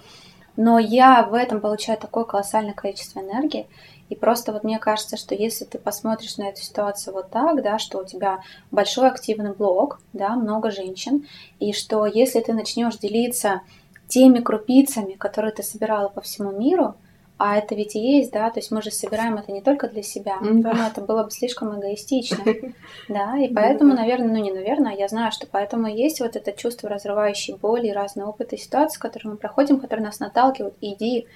[0.55, 3.67] Но я в этом получаю такое колоссальное количество энергии,
[4.09, 7.77] и просто вот мне кажется, что если ты посмотришь на эту ситуацию вот так, да,
[7.77, 8.41] что у тебя
[8.71, 11.27] большой активный блог, да, много женщин,
[11.59, 13.61] и что если ты начнешь делиться
[14.07, 16.95] теми крупицами, которые ты собирала по всему миру,
[17.37, 20.01] а это ведь и есть, да, то есть мы же собираем это не только для
[20.01, 20.73] себя, да.
[20.73, 22.43] ну, это было бы слишком эгоистично,
[23.07, 26.89] да, и поэтому, наверное, ну не наверное, я знаю, что поэтому есть вот это чувство
[26.89, 31.27] разрывающей боли, разные опыты и ситуации, которые мы проходим, которые нас наталкивают, иди,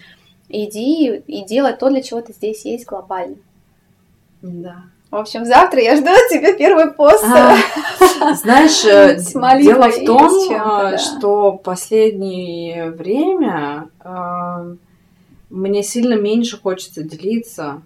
[0.51, 3.37] иди и делай то, для чего ты здесь есть глобально.
[4.41, 4.83] Да.
[5.11, 7.25] В общем, завтра я жду от тебя первый пост.
[7.25, 7.57] А,
[8.33, 9.17] знаешь, э,
[9.61, 10.97] дело в том, да.
[10.97, 14.75] что последнее время э,
[15.49, 17.81] мне сильно меньше хочется делиться,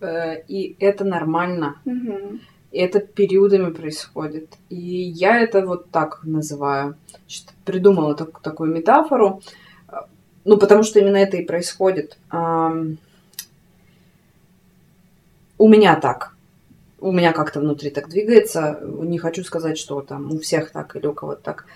[0.00, 1.76] э, и это нормально.
[1.84, 2.38] Угу.
[2.72, 4.54] И это периодами происходит.
[4.70, 6.96] И я это вот так называю.
[7.66, 9.42] Придумала так, такую метафору.
[10.44, 12.18] Ну, потому что именно это и происходит.
[15.58, 16.34] У меня так.
[16.98, 18.80] У меня как-то внутри так двигается.
[18.82, 21.66] Не хочу сказать, что там у всех так или у кого-то так.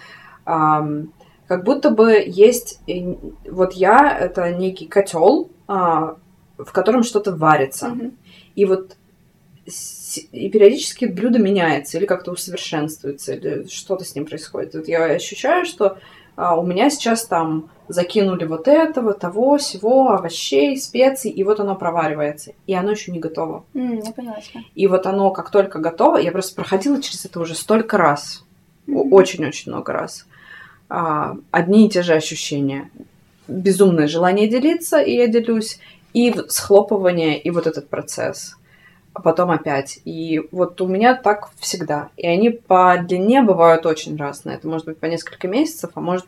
[1.47, 2.81] Как будто бы есть...
[3.51, 6.17] Вот я— это некий котел, а,
[6.57, 7.89] в котором что-то варится.
[7.89, 8.13] Mm-hmm.
[8.55, 8.97] И вот
[10.33, 14.75] и периодически блюдо меняется или как-то усовершенствуется, или что-то с ним происходит.
[14.75, 15.99] Вот я ощущаю, что
[16.37, 21.77] а, у меня сейчас там закинули вот этого, того, всего, овощей, специй, и вот оно
[21.77, 22.53] проваривается.
[22.67, 23.65] И оно еще не готово.
[23.75, 24.63] Mm, я поняла тебя.
[24.75, 28.45] И вот оно, как только готово, я просто проходила через это уже столько раз.
[28.89, 29.75] Очень-очень mm-hmm.
[29.75, 30.27] много раз.
[30.89, 32.91] А, одни и те же ощущения.
[33.47, 35.79] Безумное желание делиться, и я делюсь,
[36.15, 38.57] и схлопывание, и вот этот процесс.
[39.15, 40.01] А потом опять.
[40.05, 42.09] И вот у меня так всегда.
[42.17, 44.57] И они по длине бывают очень разные.
[44.57, 46.27] Это может быть по несколько месяцев, а может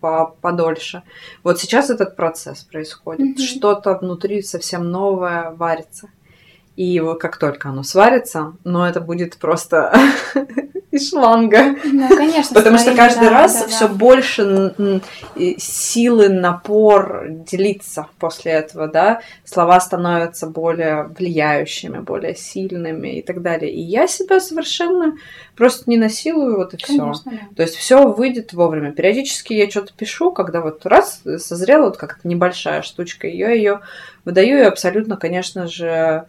[0.00, 1.02] по подольше.
[1.42, 3.38] Вот сейчас этот процесс происходит.
[3.38, 3.42] Mm-hmm.
[3.42, 6.08] Что-то внутри совсем новое варится.
[6.78, 9.92] И вот как только оно сварится, но это будет просто
[10.92, 11.74] из шланга.
[11.84, 12.54] Ну, конечно.
[12.54, 13.94] Потому что каждый да, раз да, все да.
[13.94, 15.02] больше
[15.56, 19.22] силы, напор делиться после этого, да.
[19.44, 23.72] Слова становятся более влияющими, более сильными и так далее.
[23.72, 25.16] И я себя совершенно
[25.56, 27.12] просто не насилую, вот и все.
[27.24, 27.32] Да.
[27.56, 28.92] То есть все выйдет вовремя.
[28.92, 33.80] Периодически я что-то пишу, когда вот раз созрела вот как-то небольшая штучка, я ее
[34.24, 36.28] выдаю и абсолютно, конечно же,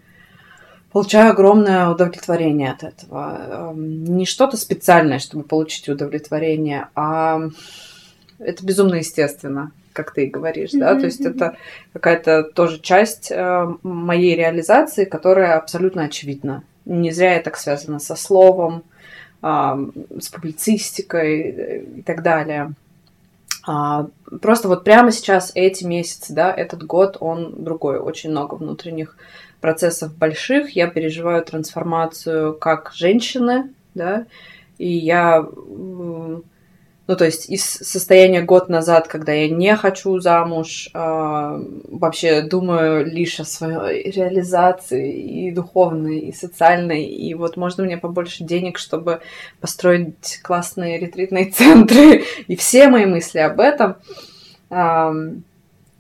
[0.92, 3.72] получаю огромное удовлетворение от этого.
[3.72, 7.42] Эм, не что-то специальное, чтобы получить удовлетворение, а
[8.40, 11.58] это безумно естественно, как ты говоришь, да, то есть это
[11.94, 16.64] какая-то тоже часть э, моей реализации, которая абсолютно очевидна.
[16.86, 18.84] Не зря я так связана со словом,
[19.42, 22.74] с публицистикой э, и так далее.
[23.66, 24.08] А,
[24.42, 29.16] просто вот прямо сейчас эти месяцы, да, этот год, он другой, очень много внутренних
[29.62, 34.26] процессов больших, я переживаю трансформацию как женщины, да,
[34.78, 35.46] и я,
[37.10, 43.06] ну, то есть из состояния год назад, когда я не хочу замуж, э, вообще думаю
[43.06, 49.20] лишь о своей реализации и духовной, и социальной, и вот можно мне побольше денег, чтобы
[49.60, 53.96] построить классные ретритные центры, и все мои мысли об этом.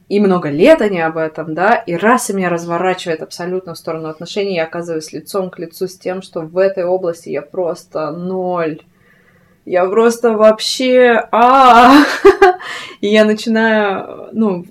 [0.09, 4.09] И много лет они об этом, да, и раз и меня разворачивает абсолютно в сторону
[4.09, 8.81] отношений, я оказываюсь лицом к лицу с тем, что в этой области я просто ноль.
[9.65, 11.27] Я просто вообще...
[11.31, 12.03] а
[13.01, 14.65] И я начинаю, ну,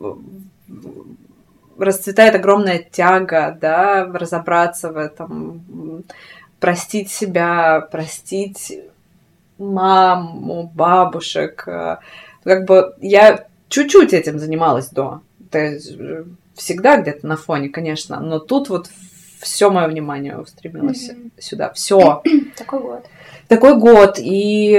[1.78, 6.05] расцветает огромная тяга, да, разобраться в этом,
[6.59, 8.80] простить себя, простить
[9.57, 11.62] маму, бабушек.
[12.43, 15.20] Как бы я чуть-чуть этим занималась до.
[15.51, 16.24] То есть э,
[16.55, 18.90] всегда где-то на фоне, конечно, но тут вот
[19.40, 21.30] все мое внимание устремилось mm-hmm.
[21.38, 21.72] сюда.
[21.72, 22.22] Все.
[22.57, 23.07] Такой год.
[23.46, 24.18] Такой год.
[24.18, 24.72] И,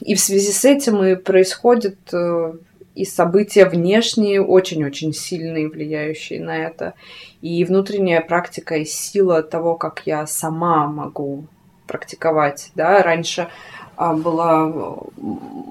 [0.00, 2.52] и в связи с этим и происходит э,
[2.94, 6.94] и события внешние, очень-очень сильные, влияющие на это.
[7.40, 11.46] И внутренняя практика и сила того, как я сама могу
[11.86, 12.70] практиковать.
[12.74, 13.02] Да?
[13.02, 13.48] Раньше
[13.96, 15.06] а, было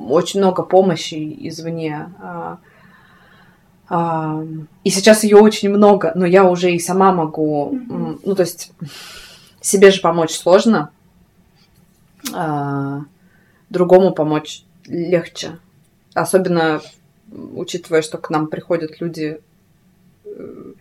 [0.07, 2.11] очень много помощи извне.
[2.21, 2.57] А,
[3.93, 8.21] и сейчас ее очень много, но я уже и сама могу, mm-hmm.
[8.25, 8.71] ну то есть
[9.61, 10.89] себе же помочь сложно,
[13.69, 15.59] другому помочь легче,
[16.13, 16.81] особенно
[17.31, 19.39] учитывая, что к нам приходят люди
[20.25, 20.73] э,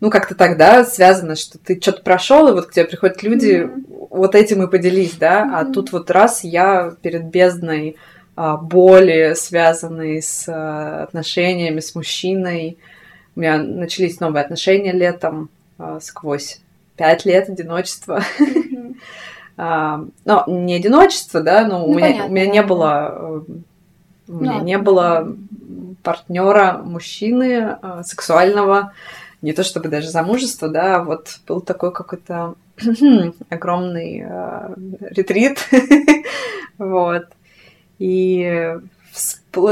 [0.00, 4.08] ну, как-то тогда связано, что ты что-то прошел, и вот к тебе приходят люди, mm-hmm.
[4.10, 5.54] вот этим и поделись, да, mm-hmm.
[5.54, 12.76] а тут вот раз я перед бездной а, боли, связанной с а, отношениями с мужчиной,
[13.34, 16.60] у меня начались новые отношения летом а, сквозь
[16.96, 18.22] пять лет одиночества.
[18.38, 18.96] Mm-hmm.
[19.56, 23.40] а, но не одиночество, да, но ну, у, меня, понятно, у меня не было, э,
[24.28, 25.36] у меня ну, не было
[26.02, 28.92] партнера мужчины сексуального,
[29.40, 32.54] не то чтобы даже замужество, да, а вот был такой какой-то
[33.48, 34.74] огромный э,
[35.10, 35.58] ретрит,
[36.78, 37.28] вот.
[37.98, 38.78] И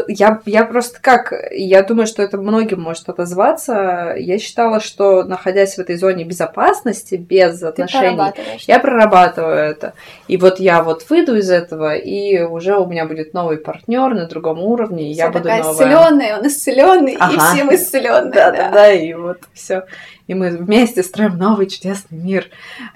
[0.09, 4.15] я, я просто как, я думаю, что это многим может отозваться.
[4.17, 8.33] Я считала, что находясь в этой зоне безопасности, без отношений,
[8.67, 9.95] я прорабатываю это.
[10.29, 14.27] И вот я вот выйду из этого, и уже у меня будет новый партнер на
[14.27, 15.73] другом уровне, и я буду новая.
[15.73, 17.35] исцеленная, он исцеленный, ага.
[17.35, 18.33] и все мы исцеленные.
[18.33, 19.85] Да, да, да, и вот все.
[20.27, 22.47] И мы вместе строим новый чудесный мир.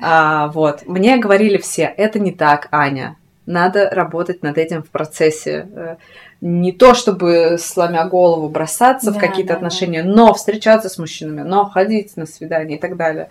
[0.01, 0.87] А, вот.
[0.87, 3.17] Мне говорили все, это не так, Аня
[3.49, 5.69] надо работать над этим в процессе.
[5.75, 5.97] Э,
[6.41, 10.11] не то чтобы сломя голову бросаться да, в какие-то да, отношения, да.
[10.11, 13.31] но встречаться с мужчинами, но ходить на свидания и так далее.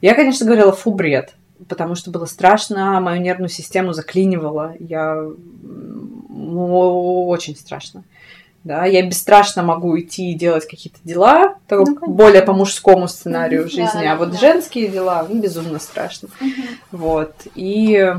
[0.00, 1.34] Я, конечно, говорила, фу, бред,
[1.68, 4.74] потому что было страшно, мою нервную систему заклинивало.
[4.78, 5.14] Я
[6.30, 8.02] ну, очень страшно.
[8.64, 13.70] Да, я бесстрашно могу идти и делать какие-то дела, ну, более по мужскому сценарию mm-hmm,
[13.70, 14.38] жизни, да, а вот да.
[14.38, 16.28] женские дела, ну, безумно страшно.
[16.40, 16.76] Mm-hmm.
[16.92, 17.32] Вот.
[17.54, 18.14] И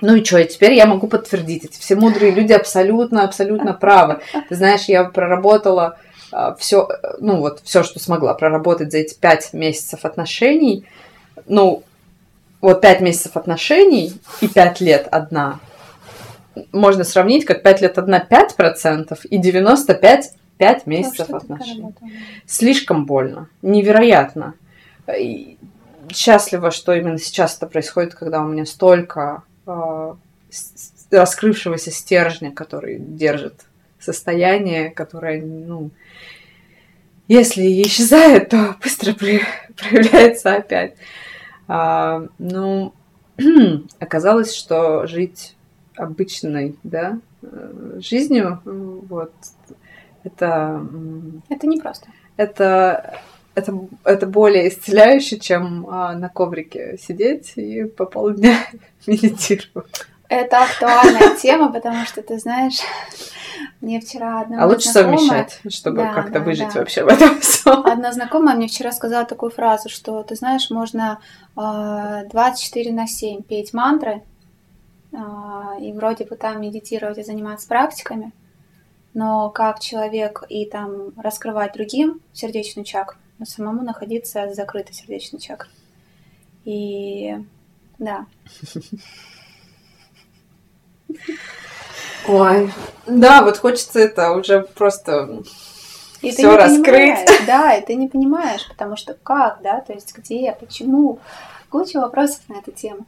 [0.00, 1.64] ну и что, и теперь я могу подтвердить.
[1.64, 4.20] Эти все мудрые люди абсолютно, абсолютно правы.
[4.48, 5.98] Ты знаешь, я проработала
[6.32, 6.88] а, все,
[7.18, 10.84] ну вот все, что смогла проработать за эти пять месяцев отношений.
[11.46, 11.82] Ну,
[12.60, 15.60] вот пять месяцев отношений и пять лет одна.
[16.72, 21.94] Можно сравнить, как пять лет одна пять процентов и 95 пять месяцев ну, отношений.
[22.46, 24.54] Слишком больно, невероятно.
[25.18, 25.56] И
[26.12, 29.42] счастлива, что именно сейчас это происходит, когда у меня столько
[31.10, 33.64] раскрывшегося стержня, который держит
[33.98, 35.90] состояние, которое, ну,
[37.28, 39.14] если исчезает, то быстро
[39.76, 40.94] проявляется опять.
[41.68, 42.92] А, ну,
[43.98, 45.54] оказалось, что жить
[45.96, 49.32] обычной, да, э, жизнью, вот,
[50.24, 50.86] это...
[51.48, 52.08] Это непросто.
[52.36, 53.20] Это
[53.60, 58.58] это, это более исцеляюще, чем а, на коврике сидеть и по полдня
[59.06, 60.06] медитировать.
[60.28, 62.78] Это актуальная тема, потому что, ты знаешь,
[63.80, 65.18] мне вчера одна А лучше знакомая...
[65.18, 66.80] совмещать, чтобы да, как-то да, выжить да.
[66.80, 67.84] вообще в этом всем.
[67.84, 71.18] Одна знакомая мне вчера сказала такую фразу, что, ты знаешь, можно
[71.56, 74.22] э, 24 на 7 петь мантры,
[75.12, 75.16] э,
[75.80, 78.32] и вроде бы там медитировать и заниматься практиками,
[79.14, 85.72] но как человек и там раскрывать другим сердечную чакру, самому находиться с закрытой сердечной чакрой.
[86.64, 87.36] И
[87.98, 88.26] да.
[92.28, 92.72] Ой,
[93.06, 95.42] да, вот хочется это уже просто
[96.22, 97.18] и все раскрыть.
[97.46, 101.18] Да, и ты не понимаешь, потому что как, да, то есть где, почему,
[101.70, 103.06] куча вопросов на эту тему.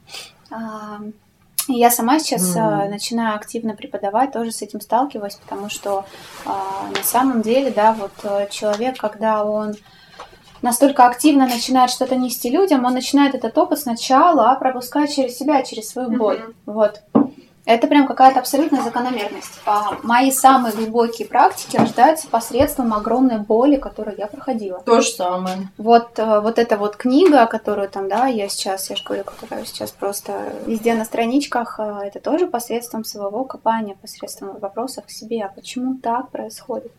[1.68, 2.88] И я сама сейчас mm.
[2.88, 6.04] начинаю активно преподавать, тоже с этим сталкиваюсь, потому что
[6.44, 9.76] а, на самом деле, да, вот э, человек, когда он
[10.62, 15.88] настолько активно начинает что-то нести людям, он начинает этот опыт сначала пропускать через себя, через
[15.88, 16.38] свою боль.
[16.38, 16.54] Mm-hmm.
[16.66, 17.02] Вот.
[17.64, 19.60] Это прям какая-то абсолютная закономерность.
[19.66, 24.80] А, мои самые глубокие практики рождаются посредством огромной боли, которую я проходила.
[24.80, 25.70] То же самое.
[25.78, 29.64] Вот, э, вот эта вот книга, которую там, да, я сейчас, я же говорю, которая
[29.64, 35.44] сейчас просто везде на страничках, э, это тоже посредством своего копания, посредством вопросов к себе,
[35.44, 36.90] а почему так происходит.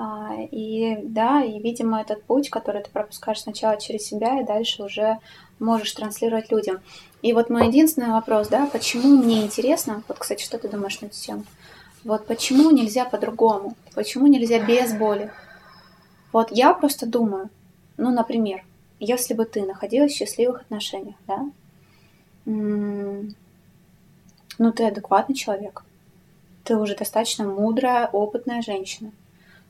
[0.00, 4.84] А, и да, и, видимо, этот путь, который ты пропускаешь сначала через себя, и дальше
[4.84, 5.18] уже
[5.58, 6.78] можешь транслировать людям.
[7.20, 11.06] И вот мой единственный вопрос, да, почему мне интересно, вот, кстати, что ты думаешь на
[11.06, 11.44] эту тему?
[12.04, 13.74] Вот почему нельзя по-другому?
[13.96, 15.32] Почему нельзя без боли?
[16.32, 17.50] Вот я просто думаю,
[17.96, 18.62] ну, например,
[19.00, 21.50] если бы ты находилась в счастливых отношениях, да,
[22.44, 23.32] ну,
[24.76, 25.82] ты адекватный человек,
[26.62, 29.10] ты уже достаточно мудрая, опытная женщина,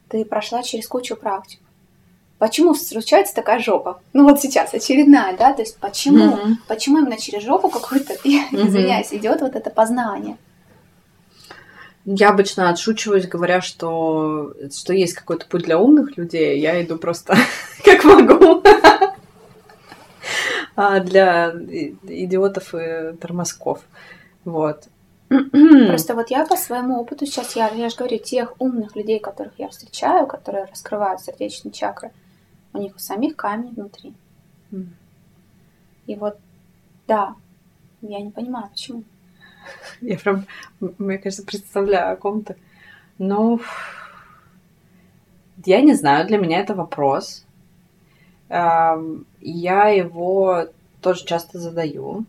[0.09, 1.61] ты прошла через кучу практик,
[2.39, 4.01] Почему случается такая жопа?
[4.13, 6.53] Ну вот сейчас очередная, да, то есть почему, mm-hmm.
[6.69, 8.69] почему именно через жопу какую-то, mm-hmm.
[8.69, 10.37] извиняюсь, идет вот это познание?
[12.05, 17.37] Я обычно отшучиваюсь, говоря, что, что есть какой-то путь для умных людей, я иду просто
[17.85, 18.63] как могу.
[20.81, 21.51] А для
[22.05, 23.81] идиотов и тормозков.
[24.45, 24.85] Вот.
[25.89, 29.53] Просто вот я по своему опыту сейчас, я, я же говорю, тех умных людей, которых
[29.59, 32.13] я встречаю, которые раскрывают сердечные чакры,
[32.73, 34.15] у них у самих камень внутри.
[34.71, 34.89] Mm.
[36.07, 36.39] И вот,
[37.07, 37.35] да,
[38.01, 39.05] я не понимаю, почему.
[40.01, 40.47] Я прям,
[40.81, 42.57] мне кажется, представляю о ком-то.
[43.19, 43.61] Ну,
[45.67, 47.45] я не знаю, для меня это вопрос.
[48.49, 50.69] Я его
[51.03, 52.25] тоже часто задаю.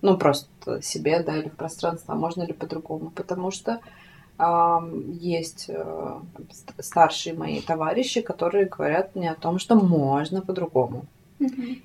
[0.00, 0.48] Ну, просто
[0.82, 3.10] себе, да, или в пространство, а можно ли по-другому.
[3.10, 3.80] Потому что
[5.20, 6.20] есть э,
[6.78, 11.06] старшие мои товарищи, которые говорят мне о том, что можно по-другому.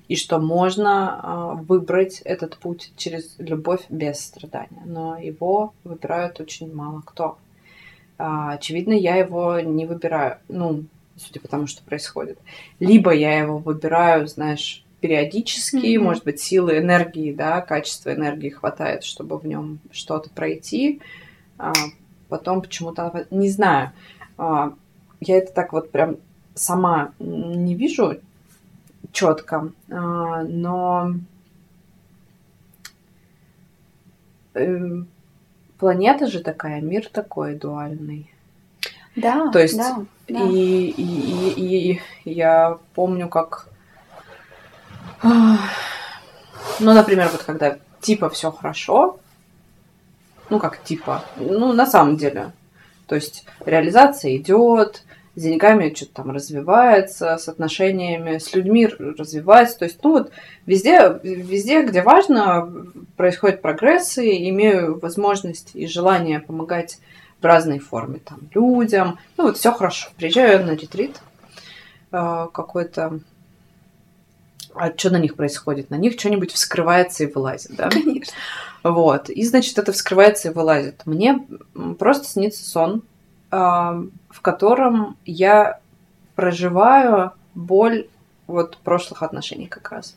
[0.06, 4.82] И что можно а, выбрать этот путь через любовь без страдания.
[4.84, 7.38] Но его выбирают очень мало кто.
[8.18, 10.38] А, очевидно, я его не выбираю.
[10.48, 10.84] Ну,
[11.16, 12.38] судя по тому, что происходит.
[12.78, 16.02] Либо я его выбираю, знаешь, периодически, mm-hmm.
[16.02, 21.00] может быть, силы энергии, да, качества энергии хватает, чтобы в нем что-то пройти.
[21.56, 21.72] А,
[22.28, 23.92] потом почему-то, не знаю,
[24.36, 24.74] а,
[25.20, 26.16] я это так вот прям
[26.54, 28.18] сама не вижу
[29.12, 31.14] четко, а, но
[34.54, 35.08] эм,
[35.78, 38.30] планета же такая, мир такой дуальный.
[39.16, 40.40] Да, То есть, да, да.
[40.44, 43.68] И, и, и, и я помню, как...
[45.22, 49.18] Ну, например, вот когда типа все хорошо,
[50.50, 52.52] ну, как типа, ну, на самом деле.
[53.06, 55.02] То есть реализация идет,
[55.38, 59.78] с деньгами что-то там развивается, с отношениями с людьми развивается.
[59.78, 60.32] То есть, ну вот
[60.66, 62.68] везде, везде, где важно,
[63.16, 66.98] происходит прогресс, имею возможность и желание помогать
[67.40, 69.18] в разной форме там людям.
[69.36, 70.10] Ну вот все хорошо.
[70.16, 71.20] Приезжаю на ретрит
[72.10, 73.20] э, какой-то
[74.78, 75.90] а что на них происходит?
[75.90, 77.88] На них что-нибудь вскрывается и вылазит, да?
[77.88, 78.32] Конечно.
[78.82, 79.28] Вот.
[79.28, 81.02] И, значит, это вскрывается и вылазит.
[81.04, 81.46] Мне
[81.98, 83.02] просто снится сон,
[83.50, 85.80] в котором я
[86.34, 88.06] проживаю боль
[88.46, 90.16] вот прошлых отношений как раз.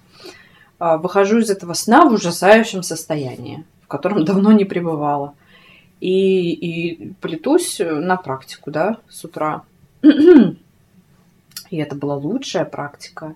[0.80, 5.36] А, выхожу из этого сна в ужасающем состоянии, в котором давно не пребывала.
[6.00, 9.64] И, и плетусь на практику, да, с утра.
[10.02, 13.36] И это была лучшая практика.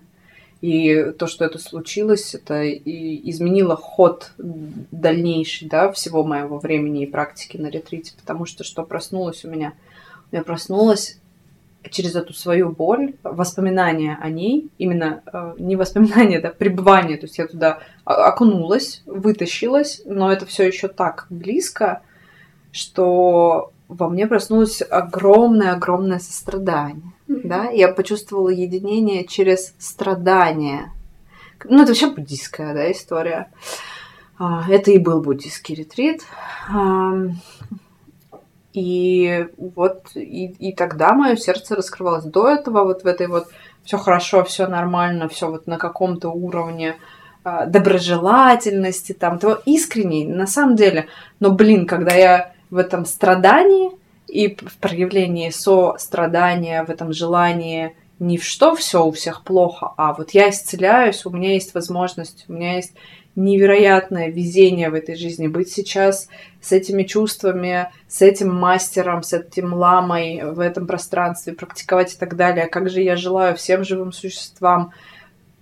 [0.66, 7.06] И то, что это случилось, это и изменило ход дальнейший, да, всего моего времени и
[7.06, 9.74] практики на ретрите, потому что что проснулось у меня?
[10.32, 11.20] Я проснулась
[11.88, 17.38] через эту свою боль, воспоминания о ней, именно э, не воспоминания, да, пребывание, то есть
[17.38, 22.02] я туда окунулась, вытащилась, но это все еще так близко,
[22.72, 27.12] что во мне проснулось огромное-огромное сострадание.
[27.28, 27.70] Да?
[27.70, 30.92] Я почувствовала единение через страдание.
[31.64, 33.50] Ну, это вообще буддийская да, история.
[34.38, 36.22] А, это и был буддийский ретрит.
[38.72, 42.24] И вот и, и тогда мое сердце раскрывалось.
[42.24, 43.48] До этого вот в этой вот
[43.84, 46.96] все хорошо, все нормально, все вот на каком-то уровне
[47.42, 51.06] а, доброжелательности, там, того искренней, на самом деле.
[51.40, 53.92] Но, блин, когда я в этом страдании
[54.28, 60.14] и в проявлении сострадания, в этом желании не в что все у всех плохо, а
[60.14, 62.94] вот я исцеляюсь, у меня есть возможность, у меня есть
[63.36, 66.28] невероятное везение в этой жизни быть сейчас
[66.62, 72.34] с этими чувствами, с этим мастером, с этим ламой в этом пространстве, практиковать и так
[72.34, 72.66] далее.
[72.66, 74.92] Как же я желаю всем живым существам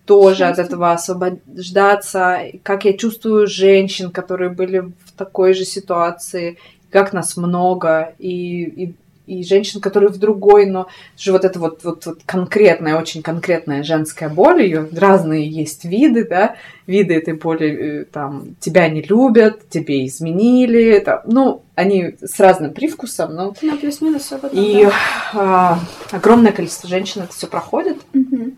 [0.05, 0.47] тоже Счастье.
[0.47, 6.59] от этого освобождаться, как я чувствую женщин, которые были в такой же ситуации,
[6.95, 8.95] как нас много, и, и
[9.27, 10.87] и женщин, которые в другой, но
[11.17, 16.27] же вот это вот, вот, вот конкретная, очень конкретная женская боль, ее разные есть виды,
[16.29, 22.39] да, виды этой боли, э, там, тебя не любят, тебе изменили, там, ну, они с
[22.39, 23.55] разным привкусом, но...
[23.63, 24.93] Ну, плюс-минус И да.
[25.33, 25.79] а,
[26.11, 28.51] огромное количество женщин это все проходит, угу.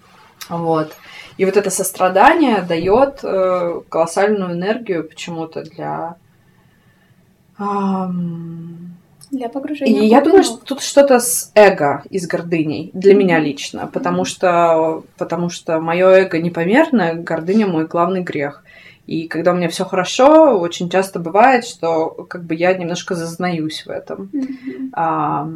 [0.48, 0.94] вот.
[1.36, 6.16] И вот это сострадание дает э, колоссальную энергию почему-то для...
[7.58, 10.02] Для погружения.
[10.02, 13.16] И я думаю, что тут что-то с эго и с гордыней для mm-hmm.
[13.16, 14.26] меня лично, потому mm-hmm.
[14.26, 18.62] что потому что мое эго непомерно, гордыня мой главный грех.
[19.06, 23.84] И когда у меня все хорошо, очень часто бывает, что как бы я немножко зазнаюсь
[23.86, 24.30] в этом.
[24.32, 24.88] Mm-hmm.
[24.92, 25.48] А,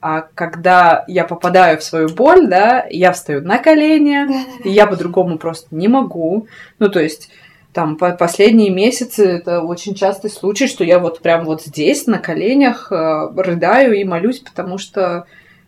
[0.00, 4.26] а когда я попадаю в свою боль, да, я встаю на колени,
[4.64, 6.46] я по-другому просто не могу.
[6.78, 7.30] Ну, то есть
[7.72, 12.18] там по последние месяцы это очень частый случай, что я вот прям вот здесь на
[12.18, 15.26] коленях э, рыдаю и молюсь, потому что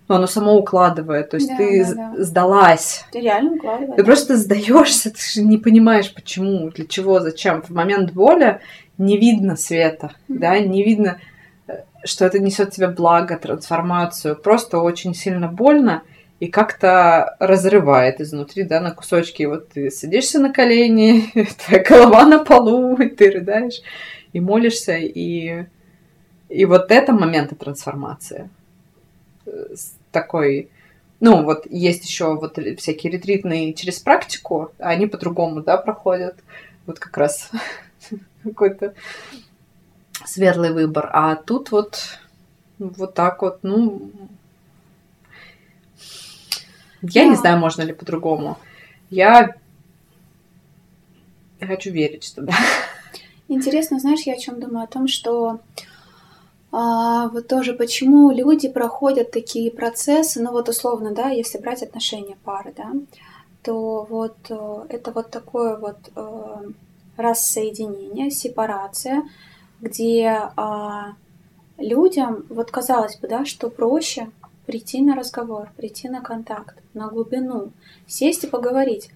[0.09, 1.31] ну, оно само укладывает.
[1.31, 2.23] То есть да, ты да, да.
[2.25, 3.05] сдалась.
[3.13, 3.97] Ты реально укладываешь.
[3.97, 7.63] Ты просто сдаешься, ты же не понимаешь, почему, для чего, зачем.
[7.63, 8.61] В момент боли
[8.99, 10.39] не видно света, mm-hmm.
[10.39, 11.21] да, не видно,
[11.69, 14.35] э, что это несет тебе благо, трансформацию.
[14.35, 16.03] Просто очень сильно больно
[16.43, 19.45] и как-то разрывает изнутри, да, на кусочки.
[19.45, 21.31] Вот ты садишься на колени,
[21.67, 23.81] твоя голова на полу, и ты рыдаешь,
[24.33, 25.67] и молишься, и,
[26.49, 28.51] и вот это моменты трансформации.
[30.11, 30.69] Такой,
[31.21, 36.35] ну, вот есть еще вот всякие ретритные через практику, а они по-другому, да, проходят.
[36.87, 37.53] Вот как раз
[38.43, 38.95] какой-то
[40.27, 41.09] светлый выбор.
[41.13, 42.19] А тут вот
[42.81, 44.11] вот так вот, ну,
[47.03, 47.31] я да.
[47.31, 48.59] не знаю, можно ли по-другому.
[49.11, 49.55] Я
[51.61, 52.55] хочу верить, что да.
[53.49, 54.85] Интересно, знаешь, я о чем думаю?
[54.85, 55.61] О том, что
[56.71, 62.37] а, вот тоже почему люди проходят такие процессы, ну вот условно, да, если брать отношения
[62.45, 62.93] пары, да,
[63.63, 66.71] то вот э, это вот такое вот э,
[67.17, 69.23] рассоединение, сепарация,
[69.81, 71.13] где а,
[71.77, 74.31] людям, вот казалось бы, да, что проще
[74.65, 77.73] прийти на разговор, прийти на контакт, на глубину,
[78.07, 79.11] сесть и поговорить.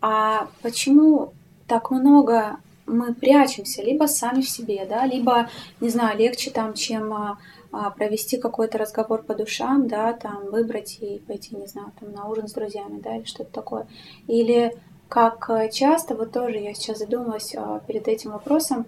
[0.00, 1.32] А почему
[1.66, 2.56] так много
[2.86, 5.48] мы прячемся, либо сами в себе, да, либо,
[5.80, 7.38] не знаю, легче там, чем а,
[7.70, 12.26] а, провести какой-то разговор по душам, да, там выбрать и пойти, не знаю, там на
[12.28, 13.86] ужин с друзьями, да, или что-то такое.
[14.26, 14.76] Или
[15.08, 18.86] как часто, вот тоже я сейчас задумалась а, перед этим вопросом,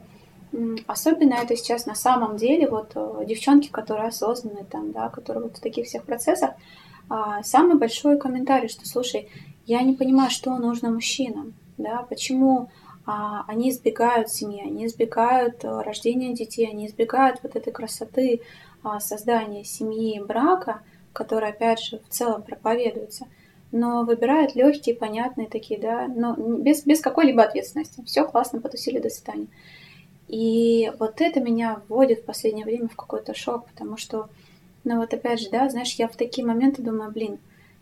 [0.86, 2.92] Особенно это сейчас на самом деле, вот
[3.26, 6.54] девчонки, которые осознанные там, да, которые вот в таких всех процессах, а,
[7.42, 9.28] самый большой комментарий, что, слушай,
[9.66, 12.70] я не понимаю, что нужно мужчинам, да, почему
[13.06, 18.40] а, они избегают семьи, они избегают э, рождения детей, они избегают вот этой красоты
[18.82, 20.80] а, создания семьи и брака,
[21.12, 23.26] которая, опять же, в целом проповедуется,
[23.72, 28.02] но выбирают легкие, понятные такие, да, но без, без какой-либо ответственности.
[28.06, 29.48] Все классно, потусили, до свидания.
[30.28, 34.28] И вот это меня вводит в последнее время в какой-то шок, потому что,
[34.84, 37.38] ну вот опять же, да, знаешь, я в такие моменты думаю, блин,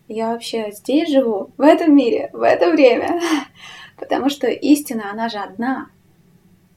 [0.09, 3.21] я вообще здесь живу, в этом мире, в это время.
[3.97, 5.89] Потому что истина, она же одна.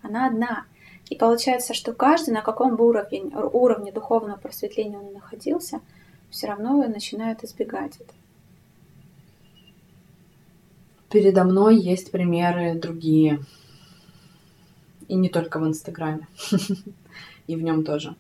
[0.02, 0.66] Она одна.
[1.10, 5.80] И получается, что каждый, на каком бы уровне, уровне духовного просветления он находился,
[6.30, 8.14] все равно начинает избегать это.
[11.10, 13.40] Передо мной есть примеры другие
[15.08, 16.28] и не только в Инстаграме,
[17.48, 18.16] и в нем тоже.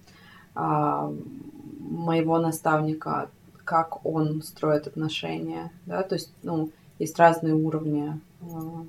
[1.89, 3.29] Моего наставника,
[3.63, 8.19] как он строит отношения, да, то есть, ну, есть разные уровни.
[8.41, 8.85] А,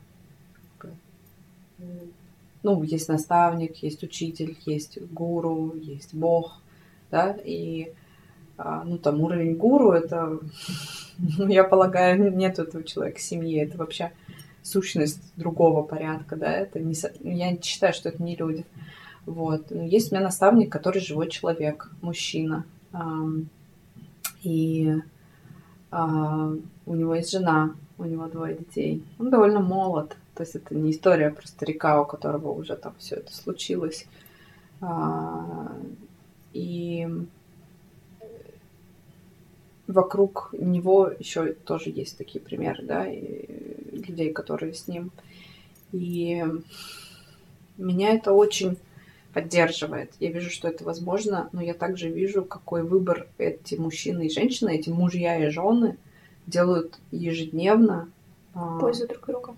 [2.63, 6.61] ну, есть наставник, есть учитель, есть гуру, есть бог,
[7.11, 7.93] да, и
[8.59, 10.41] а, ну, там уровень гуру, это,
[11.19, 14.13] я полагаю, нет этого человека семьи, это вообще
[14.63, 18.65] сущность другого порядка, да, это не, я не считаю, что это не люди.
[19.27, 19.71] Вот.
[19.71, 22.65] Есть у меня наставник, который живой человек, мужчина.
[24.43, 24.95] И
[25.91, 26.53] а,
[26.87, 29.05] у него есть жена, у него двое детей.
[29.19, 30.17] Он довольно молод.
[30.35, 34.07] То есть это не история про старика, у которого уже там все это случилось.
[34.81, 35.73] А,
[36.53, 37.09] и
[39.87, 45.11] вокруг него еще тоже есть такие примеры, да, людей, которые с ним.
[45.93, 46.45] И
[47.79, 48.77] меня это очень
[49.37, 50.15] поддерживает.
[50.19, 54.75] Я вижу, что это возможно, но я также вижу, какой выбор эти мужчины и женщины,
[54.75, 55.99] эти мужья и жены
[56.47, 58.09] делают ежедневно,
[58.55, 59.55] в пользу друг друга.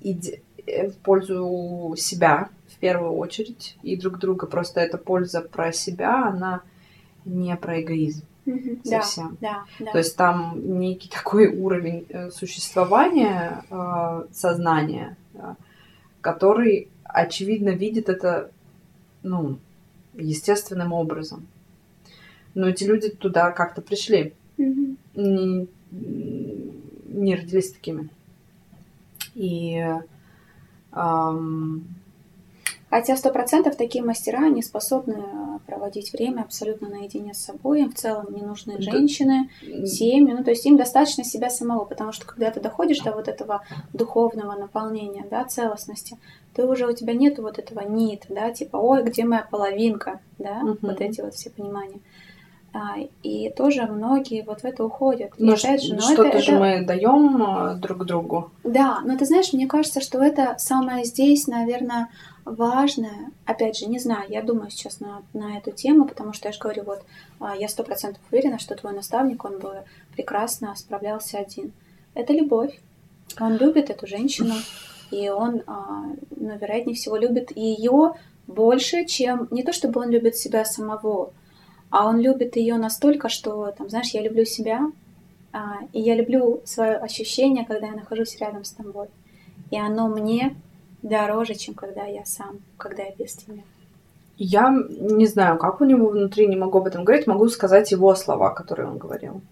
[0.00, 0.40] Иде...
[0.66, 4.46] В пользу себя в первую очередь и друг друга.
[4.46, 6.62] Просто эта польза про себя, она
[7.26, 8.80] не про эгоизм Мгм.
[8.84, 9.36] совсем.
[9.42, 9.92] Да, да, да.
[9.92, 15.18] То есть там некий такой уровень э, существования э, сознания,
[16.22, 18.50] который, очевидно, видит это,
[19.22, 19.58] ну,
[20.14, 21.46] естественным образом.
[22.54, 24.96] Но эти люди туда как-то пришли, Мгм.
[25.14, 25.68] не,
[27.08, 28.08] не родились такими.
[29.34, 29.84] И
[30.92, 31.84] ам,
[32.90, 37.82] Хотя сто процентов такие мастера, они способны э, проводить время абсолютно наедине с собой.
[37.82, 38.82] Им в целом не нужны Да.
[38.82, 39.48] женщины,
[39.86, 40.32] семьи.
[40.36, 43.62] Ну, то есть им достаточно себя самого, потому что когда ты доходишь до вот этого
[43.92, 46.18] духовного наполнения, да, целостности,
[46.54, 50.54] ты уже у тебя нету вот этого нит, да, типа, ой, где моя половинка, да,
[50.54, 50.78] Мгм.
[50.82, 52.00] вот эти вот все понимания.
[52.72, 55.32] А, и тоже многие вот в это уходят.
[55.38, 58.50] И ну, опять же, ну, что-то это- же это- мы даем друг другу.
[58.62, 62.08] Да, но ты знаешь, мне кажется, что это самое здесь, наверное,
[62.50, 63.30] важное.
[63.46, 66.58] Опять же, не знаю, я думаю сейчас на, на эту тему, потому что я же
[66.58, 67.02] говорю, вот
[67.38, 69.84] а, я сто процентов уверена, что твой наставник, он бы
[70.14, 71.72] прекрасно справлялся один.
[72.14, 72.78] Это любовь.
[73.38, 74.54] Он любит эту женщину,
[75.10, 76.04] и он, а,
[76.36, 78.14] ну, вероятнее всего, любит ее
[78.46, 81.32] больше, чем не то, чтобы он любит себя самого,
[81.90, 84.90] а он любит ее настолько, что, там, знаешь, я люблю себя,
[85.52, 89.08] а, и я люблю свое ощущение, когда я нахожусь рядом с тобой.
[89.70, 90.56] И оно мне
[91.02, 93.62] дороже, чем когда я сам, когда я без тебя.
[94.36, 98.14] Я не знаю, как у него внутри, не могу об этом говорить, могу сказать его
[98.14, 99.42] слова, которые он говорил.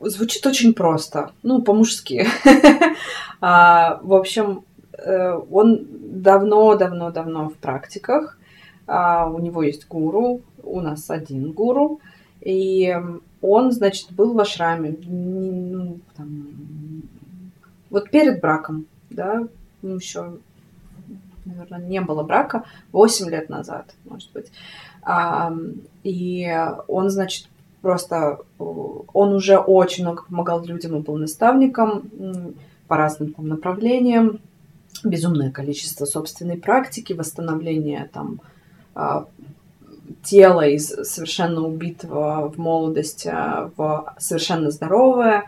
[0.00, 2.26] Звучит очень просто, ну, по-мужски.
[3.40, 4.64] А, В общем,
[4.94, 5.86] э, он
[6.22, 8.36] давно-давно-давно в практиках.
[8.88, 12.00] А, У него есть гуру, у нас один гуру.
[12.40, 12.96] И
[13.40, 16.00] он, значит, был в ашраме, ну,
[17.90, 19.46] вот перед браком, да,
[19.82, 20.38] еще
[21.44, 24.50] наверное, не было брака 8 лет назад, может быть.
[25.02, 25.52] А,
[26.04, 26.46] и
[26.86, 27.48] он, значит,
[27.80, 32.54] просто, он уже очень много помогал людям, он был наставником
[32.86, 34.40] по разным там направлениям,
[35.04, 38.40] безумное количество собственной практики, восстановления там
[40.22, 45.44] тела из совершенно убитого в молодости а, в совершенно здоровое,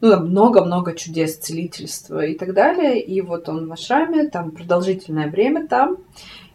[0.00, 3.00] ну, там много-много чудес, целительства и так далее.
[3.00, 5.98] И вот он в ашраме, там продолжительное время там.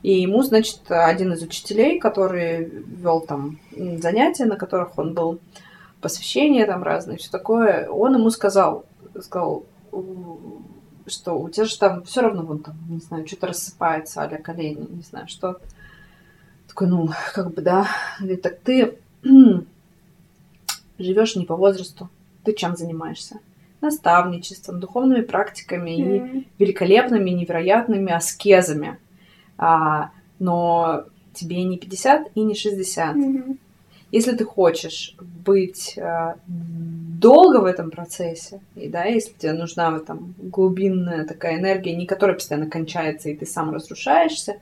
[0.01, 5.39] И ему, значит, один из учителей, который вел там занятия, на которых он был,
[6.01, 8.85] посвящения там разные, все такое, он ему сказал,
[9.21, 9.65] сказал,
[11.07, 14.87] что у тебя же там все равно вон там, не знаю, что-то рассыпается, а колени,
[14.89, 15.59] не знаю, что.
[16.69, 17.87] Такой, ну, как бы, да.
[18.19, 18.95] Говорит, так ты
[20.99, 22.09] живешь не по возрасту.
[22.43, 23.39] Ты чем занимаешься?
[23.81, 26.45] Наставничеством, духовными практиками и Мгм.
[26.59, 28.97] великолепными, невероятными аскезами.
[29.57, 33.15] А, но тебе не 50 и не 60.
[33.15, 33.57] Мгм.
[34.11, 35.15] Если ты хочешь
[35.45, 41.95] быть а, долго в этом процессе, и да, если тебе нужна там глубинная такая энергия,
[41.95, 44.57] не которая постоянно кончается, и ты сам разрушаешься,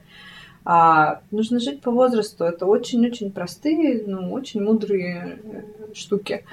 [0.70, 2.44] а нужно жить по возрасту.
[2.44, 6.44] Это очень-очень простые, ну, очень мудрые э, штуки.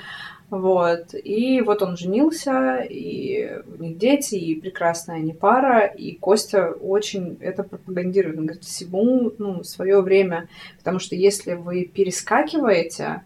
[0.49, 1.13] Вот.
[1.13, 7.36] И вот он женился, и у них дети, и прекрасная они пара, и Костя очень
[7.41, 8.38] это пропагандирует.
[8.38, 10.47] Он говорит, всему ну, свое время.
[10.78, 13.22] Потому что если вы перескакиваете,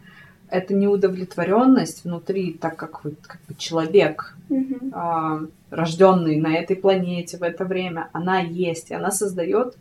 [0.50, 4.92] это неудовлетворенность внутри, так как вы как бы человек, Мгм.
[4.96, 9.76] а, рожденный на этой планете в это время, она есть, и она создает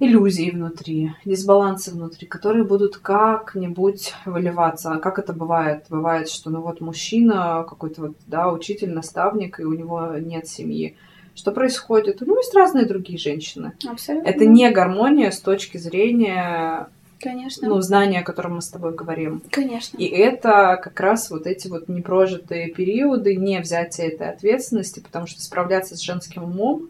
[0.00, 4.92] иллюзии внутри, дисбалансы внутри, которые будут как-нибудь выливаться.
[4.92, 5.84] А как это бывает?
[5.88, 10.96] Бывает, что ну вот мужчина какой-то вот, да, учитель, наставник, и у него нет семьи.
[11.34, 12.20] Что происходит?
[12.20, 13.72] У него есть разные другие женщины.
[13.88, 14.28] Абсолютно.
[14.28, 16.88] Это не гармония с точки зрения,
[17.20, 17.68] Конечно.
[17.68, 19.42] ну, знания, о котором мы с тобой говорим.
[19.50, 19.96] Конечно.
[19.98, 25.40] И это как раз вот эти вот непрожитые периоды, не взятие этой ответственности, потому что
[25.40, 26.88] справляться с женским умом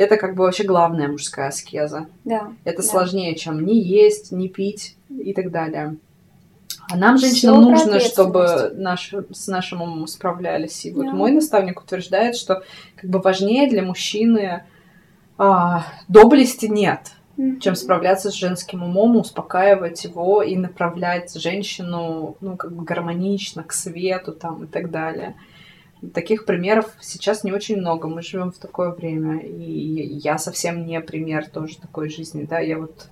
[0.00, 2.06] это как бы вообще главная мужская аскеза.
[2.24, 2.52] Да.
[2.64, 2.82] Это Да.
[2.88, 5.96] сложнее, чем не есть, не пить и так далее.
[6.92, 10.84] А нам, женщинам, нужно, чтобы наш, с нашим умом справлялись.
[10.86, 11.12] И вот Да.
[11.12, 12.62] мой наставник утверждает, что
[12.96, 14.64] как бы важнее для мужчины
[15.42, 17.60] а, доблести нет, Мгм.
[17.60, 23.72] чем справляться с женским умом, успокаивать его и направлять женщину, ну, как бы гармонично к
[23.72, 25.34] свету там и так далее.
[26.14, 28.08] Таких примеров сейчас не очень много.
[28.08, 29.40] Мы живем в такое время.
[29.40, 32.58] И я совсем не пример тоже такой жизни, да.
[32.58, 33.08] Я вот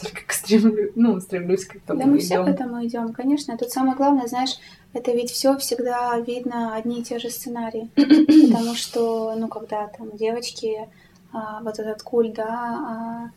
[0.00, 2.00] только к стремлю, ну, стремлюсь к этому.
[2.00, 3.56] Да, мы все к этому идем, конечно.
[3.56, 4.56] Тут самое главное, знаешь,
[4.92, 7.90] это ведь все всегда видно одни и те же сценарии.
[7.94, 10.88] Потому что, ну, когда там девочки,
[11.32, 13.30] а, вот этот культ, да, а,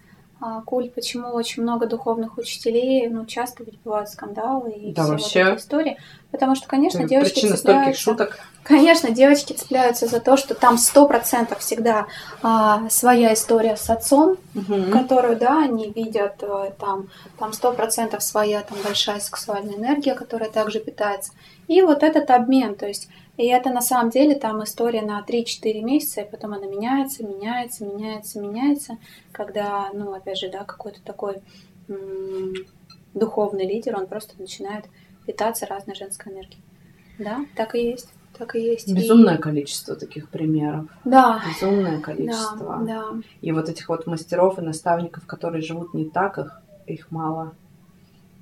[0.66, 5.44] культ, почему очень много духовных учителей, ну, часто ведь бывают скандалы и да, все вообще.
[5.44, 5.98] вот эти истории.
[6.32, 8.02] Потому что, конечно, девочки Причина цепляются...
[8.02, 8.40] шуток.
[8.64, 12.08] Конечно, девочки цепляются за то, что там сто процентов всегда
[12.42, 14.92] а, своя история с отцом, Мгм.
[14.92, 17.08] которую, да, они видят э, там,
[17.38, 21.34] там сто процентов своя там большая сексуальная энергия, которая также питается.
[21.68, 25.82] И вот этот обмен, то есть, и это на самом деле там история на 3-4
[25.82, 28.98] месяца, и потом она меняется, меняется, меняется, меняется,
[29.32, 31.38] когда, ну, опять же, да, какой-то такой
[31.88, 32.54] м,
[33.14, 34.86] духовный лидер, он просто начинает
[35.26, 36.62] питаться разной женской энергией.
[37.18, 38.88] Да, так и есть, так и есть.
[38.88, 40.86] И- Безумное количество таких примеров.
[41.06, 42.80] Да, Безумное да, количество.
[42.86, 43.06] да.
[43.42, 47.56] И вот этих вот мастеров и наставников, которые живут не так, их, их мало.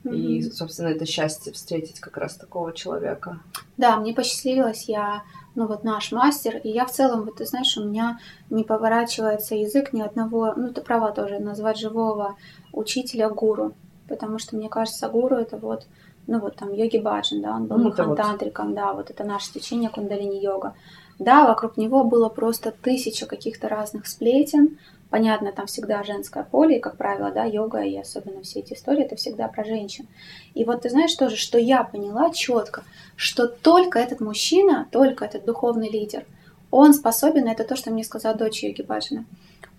[0.03, 3.41] И, собственно, это счастье встретить как раз такого человека.
[3.77, 5.23] Да, мне посчастливилось, я,
[5.55, 8.19] ну вот наш мастер, и я в целом, вот ты знаешь, у меня
[8.49, 12.37] не поворачивается язык ни одного, ну ты права тоже, назвать живого
[12.71, 13.73] учителя гуру,
[14.07, 15.85] потому что мне кажется, гуру это вот,
[16.27, 18.17] ну вот там йоги Баджан, да, он был Ну, это вот.
[18.17, 20.75] махантантриком, да, вот это наше течение кундалини-йога.
[21.19, 24.77] Да, вокруг него было просто тысяча каких-то разных сплетен,
[25.09, 29.03] Понятно, там всегда женское поле, и, как правило, да, йога и особенно все эти истории,
[29.03, 30.07] это всегда про женщин.
[30.53, 32.83] И вот ты знаешь тоже, что я поняла четко,
[33.15, 36.25] что только этот мужчина, только этот духовный лидер,
[36.69, 39.25] он способен, это то, что мне сказала дочь Йоги Баджана,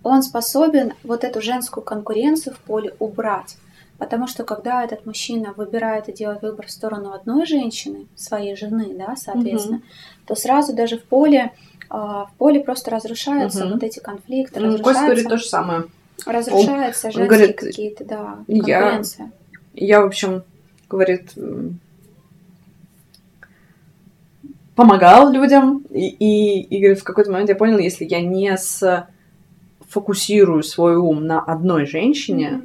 [0.03, 3.57] он способен вот эту женскую конкуренцию в поле убрать.
[3.99, 8.95] Потому что когда этот мужчина выбирает и делает выбор в сторону одной женщины, своей жены,
[8.97, 9.83] да, соответственно,
[10.27, 11.53] то сразу даже в поле
[11.91, 13.75] в поле просто разрушаются Мгм.
[13.75, 15.85] вот эти конфликты, Ну, Кость говорит то же самое.
[16.25, 19.33] разрушаются он женские говорит, какие-то, да, я- конкуренция.
[19.75, 20.43] Я, в общем,
[20.89, 21.33] говорит,
[24.77, 28.57] помогал людям, и, и, и говорит, в какой-то момент я понял, если я не
[29.89, 32.63] фокусирую свой ум на одной женщине,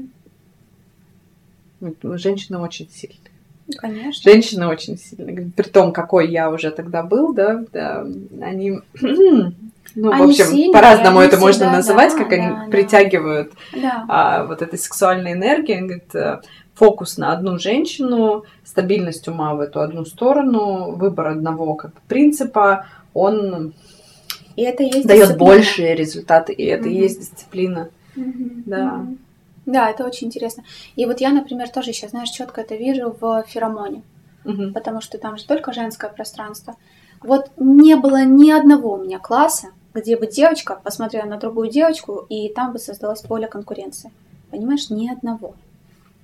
[1.79, 1.95] Мгм.
[2.03, 3.24] ну, женщина очень сильная.
[3.77, 4.31] Конечно.
[4.31, 5.49] Женщина очень сильная.
[5.55, 8.05] При том, какой я уже тогда был, да, да,
[8.41, 9.51] они, ну,
[9.95, 12.67] в Они общем, сильные, по-разному это можно всегда, называть, да, как да, они да.
[12.69, 14.05] притягивают Да.
[14.07, 16.41] а, вот этой сексуальной энергии, он говорит, э,
[16.75, 23.73] фокус на одну женщину, стабильность ума в эту одну сторону, выбор одного как принципа, он
[24.55, 25.37] И это и дает дисциплина.
[25.37, 27.01] большие результаты, и это и Мгм.
[27.01, 27.89] есть дисциплина.
[28.15, 28.93] Мгм, Да.
[28.97, 29.17] мгм.
[29.65, 30.63] Да, это очень интересно.
[30.95, 34.03] И вот я, например, тоже сейчас, знаешь, четко это вижу в феромоне,
[34.43, 34.73] Мгм.
[34.73, 36.75] потому что там же только женское пространство.
[37.21, 42.25] Вот не было ни одного у меня класса, где бы девочка посмотрела на другую девочку,
[42.29, 44.11] и там бы создалось поле конкуренции.
[44.51, 45.55] Понимаешь, ни одного.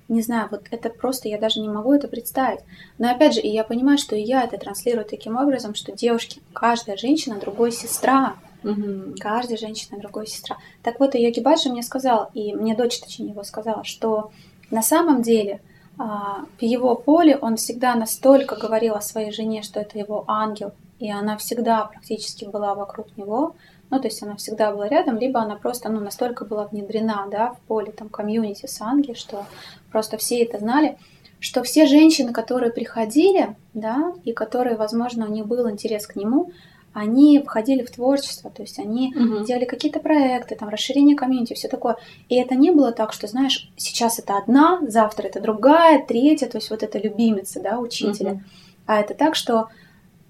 [0.08, 2.60] Не знаю, вот это просто, я даже не могу это представить.
[2.98, 6.40] Но опять же, и я понимаю, что и я это транслирую таким образом, что девушки,
[6.52, 8.34] каждая женщина другой сестра.
[8.62, 9.14] Мгм.
[9.18, 10.56] Каждая женщина другой сестра.
[10.82, 14.30] Так вот, Йоги Баджи мне сказал, и мне дочь, точнее, его сказала, что
[14.70, 15.60] на самом деле
[15.98, 20.72] а, в его поле он всегда настолько говорил о своей жене, что это его ангел,
[20.98, 23.54] и она всегда практически была вокруг него,
[23.90, 27.52] ну, то есть она всегда была рядом, либо она просто, ну, настолько была внедрена, да,
[27.52, 29.44] в поле там комьюнити с ангел, что
[29.90, 30.96] просто все это знали,
[31.40, 36.52] что все женщины, которые приходили, да, и которые, возможно, у них был интерес к нему,
[36.92, 39.44] они входили в творчество, то есть они Мгм.
[39.44, 41.96] делали какие-то проекты, там, расширение комьюнити, все такое.
[42.28, 46.58] И это не было так, что, знаешь, сейчас это одна, завтра это другая, третья, то
[46.58, 48.32] есть вот это любимица, да, учителя.
[48.32, 48.44] Мгм.
[48.86, 49.68] А это так, что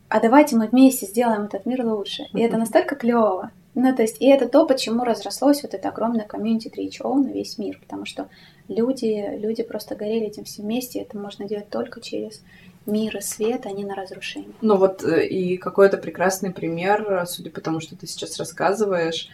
[0.09, 2.27] а давайте мы вместе сделаем этот мир лучше.
[2.35, 3.51] И это настолько клево.
[3.75, 7.57] Ну, то есть, и это то, почему разрослось вот это огромное комьюнити 3HO на весь
[7.57, 8.29] мир, потому что
[8.69, 12.43] люди, люди просто горели этим все вместе, и это можно делать только через
[12.87, 14.51] мир и свет, не на разрушение.
[14.61, 19.29] Ну вот э, и какой-то прекрасный пример, э, судя по тому, что ты сейчас рассказываешь,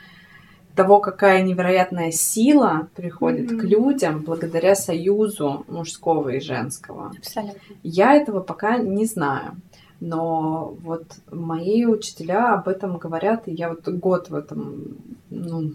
[0.74, 3.60] того, какая невероятная сила приходит Мгм.
[3.60, 7.12] к людям благодаря союзу мужского и женского.
[7.18, 7.58] Абсолютно.
[7.82, 9.56] Я этого пока не знаю.
[10.00, 14.96] Но вот мои учителя об этом говорят, и я вот год в этом,
[15.30, 15.72] ну,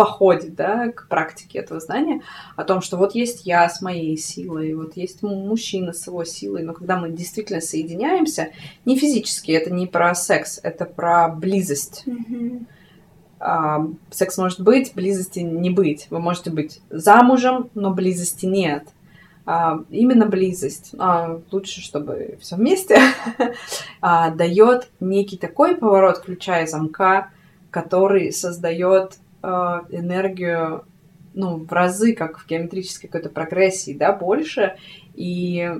[0.00, 2.22] походе, да, к практике этого знания,
[2.56, 6.62] о том, что вот есть я с моей силой, вот есть мужчина с его силой,
[6.62, 8.48] но когда мы действительно соединяемся,
[8.86, 12.04] не физически, это не про секс, это про близость.
[12.06, 12.66] Мгм.
[13.40, 16.06] А, секс может быть, близости не быть.
[16.08, 18.88] Вы можете быть замужем, но близости нет.
[19.44, 23.00] А, именно близость, а, лучше, чтобы все вместе,
[24.00, 27.28] а, дает некий такой поворот ключа и замка,
[27.70, 30.84] который создает энергию
[31.34, 34.76] ну, в разы, как в геометрической какой-то прогрессии, да, больше.
[35.14, 35.70] И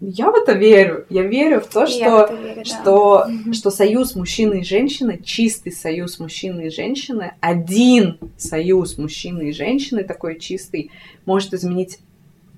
[0.00, 1.04] я в это верю.
[1.10, 3.52] Я верю в то, что, в верю, что, да.
[3.52, 10.04] что союз мужчины и женщины, чистый союз мужчины и женщины, один союз мужчины и женщины,
[10.04, 10.90] такой чистый,
[11.26, 11.98] может изменить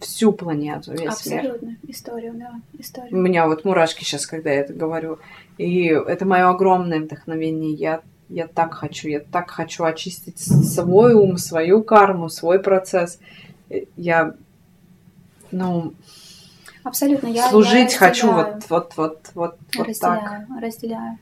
[0.01, 1.67] всю планету, весь Абсолютно.
[1.67, 1.77] мир.
[1.89, 3.17] Историю, да, историю.
[3.17, 5.19] У меня вот мурашки сейчас, когда я это говорю.
[5.59, 7.73] И это мое огромное вдохновение.
[7.73, 8.03] Я,
[8.33, 13.19] я так хочу, я так хочу очистить свой ум, свою карму, свой процесс.
[13.97, 14.35] Я,
[15.51, 15.95] ну,
[16.83, 17.29] Абсолютно.
[17.29, 20.63] Я, служить я хочу вот, вот, вот, вот, вот разделяю, так.
[20.63, 21.19] Разделяю,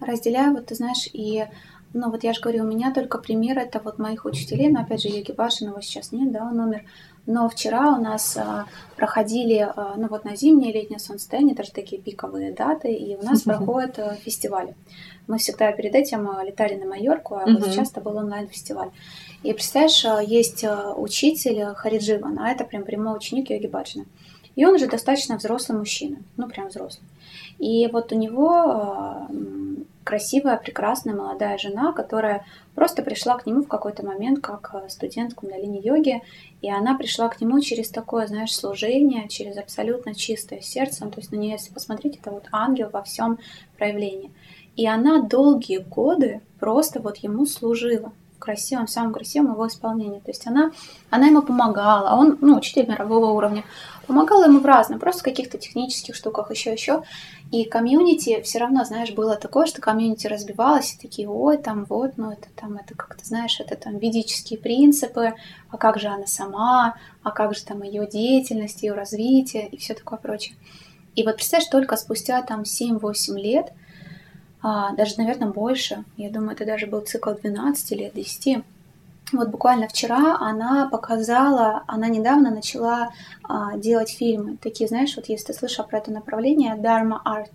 [0.00, 0.52] разделяю.
[0.52, 1.46] Вот ты знаешь, и
[1.92, 5.02] ну вот я же говорю, у меня только пример это вот моих учителей, но опять
[5.02, 6.82] же Йоги Башинова сейчас нет, да, он умер.
[7.26, 11.64] Но вчера у нас а, проходили, а, ну вот на зимнее и летнее солнцестояние, это
[11.64, 14.74] же такие пиковые даты, и у нас проходят а, фестивали.
[15.26, 18.90] Мы всегда перед этим а, летали на Майорку, а вот сейчас это был онлайн-фестиваль.
[19.42, 20.64] И представляешь, а, есть
[20.96, 24.04] учитель Харидживан, а это прям прямой ученик Йоги Баджина.
[24.54, 27.08] И он уже достаточно взрослый мужчина, ну прям взрослый.
[27.58, 29.28] И вот у него
[30.04, 32.44] красивая, прекрасная молодая жена, которая
[32.74, 36.22] просто пришла к нему в какой-то момент как э, студент кундалини йоги,
[36.60, 41.32] и она пришла к нему через такое, знаешь, служение, через абсолютно чистое сердце, то есть
[41.32, 43.38] на нее, если посмотреть, это вот ангел во всем
[43.76, 44.30] проявлении.
[44.76, 50.18] И она долгие годы просто вот ему служила в красивом, самом красивом его исполнении.
[50.18, 50.72] То есть она,
[51.10, 53.64] она ему помогала, а он, ну, учитель мирового уровня,
[54.04, 57.02] помогала ему в разном, просто в каких-то технических штуках, еще, еще.
[57.50, 62.16] И комьюнити все равно, знаешь, было такое, что комьюнити разбивалось, и такие, ой, там вот,
[62.16, 65.34] ну это там, это как-то, знаешь, это там ведические принципы,
[65.70, 69.94] а как же она сама, а как же там ее деятельность, ее развитие и все
[69.94, 70.56] такое прочее.
[71.14, 73.72] И вот представляешь, только спустя там 7-8 лет,
[74.62, 78.64] а, даже, наверное, больше, я думаю, это даже был цикл 12 лет, 10,
[79.36, 83.10] вот буквально вчера она показала, она недавно начала
[83.42, 84.56] а, делать фильмы.
[84.56, 87.50] Такие, знаешь, вот если ты слышал про это направление, Dharma Art.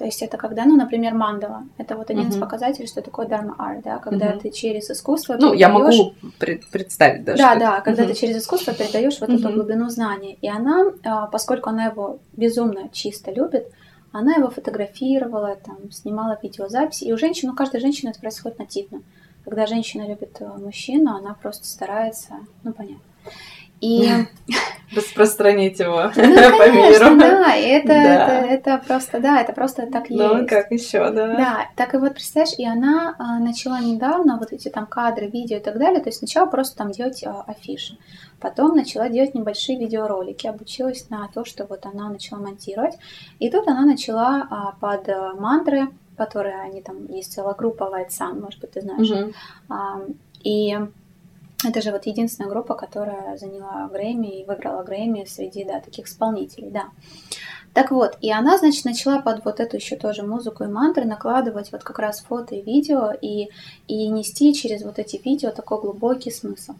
[0.00, 1.64] То есть это когда, ну, например, мандала.
[1.76, 2.30] Это вот один uh-huh.
[2.30, 4.40] из показателей, что такое Dharma Art, да, когда uh-huh.
[4.40, 7.42] ты через искусство Ну, я могу пред- представить даже.
[7.42, 8.08] Да, да, когда uh-huh.
[8.08, 9.38] ты через искусство передаешь вот uh-huh.
[9.38, 10.38] эту глубину знаний.
[10.40, 13.70] И она, а, поскольку она его безумно чисто любит,
[14.12, 17.04] она его фотографировала, там, снимала видеозаписи.
[17.04, 19.02] И у женщин, у каждой женщины это происходит нативно.
[19.44, 23.02] Когда женщина любит э, мужчину, она просто старается, ну понятно.
[23.80, 24.10] И
[24.94, 26.12] распространить его ну,
[26.58, 27.16] по миру.
[27.18, 28.44] Да, это, да.
[28.44, 30.34] Это, это просто, да, это просто так ну, есть.
[30.34, 31.36] Ну, как еще, да.
[31.36, 35.56] Да, так и вот представляешь, и она а, начала недавно вот эти там кадры, видео
[35.56, 37.96] и так далее, то есть сначала просто там делать а, афиши,
[38.38, 42.98] потом начала делать небольшие видеоролики, обучилась на то, что вот она начала монтировать,
[43.38, 45.88] и тут она начала а, под а, мантры
[46.20, 49.10] которые они там, есть целая группа White Sun, может быть, ты знаешь.
[49.10, 49.34] Mm-hmm.
[49.70, 50.00] А,
[50.44, 50.78] и
[51.64, 56.70] это же вот единственная группа, которая заняла Грэмми и выиграла Грэмми среди, да, таких исполнителей,
[56.70, 56.84] да.
[57.72, 61.72] Так вот, и она, значит, начала под вот эту еще тоже музыку и мантры накладывать
[61.72, 63.48] вот как раз фото и видео и,
[63.88, 66.74] и нести через вот эти видео такой глубокий смысл.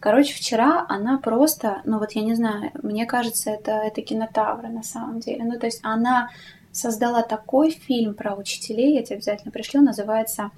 [0.00, 4.82] Короче, вчера она просто, ну вот я не знаю, мне кажется, это, это кинотавра на
[4.82, 5.44] самом деле.
[5.44, 6.30] Ну, то есть она
[6.72, 10.50] создала такой фильм про учителей, я тебе обязательно пришлю, называется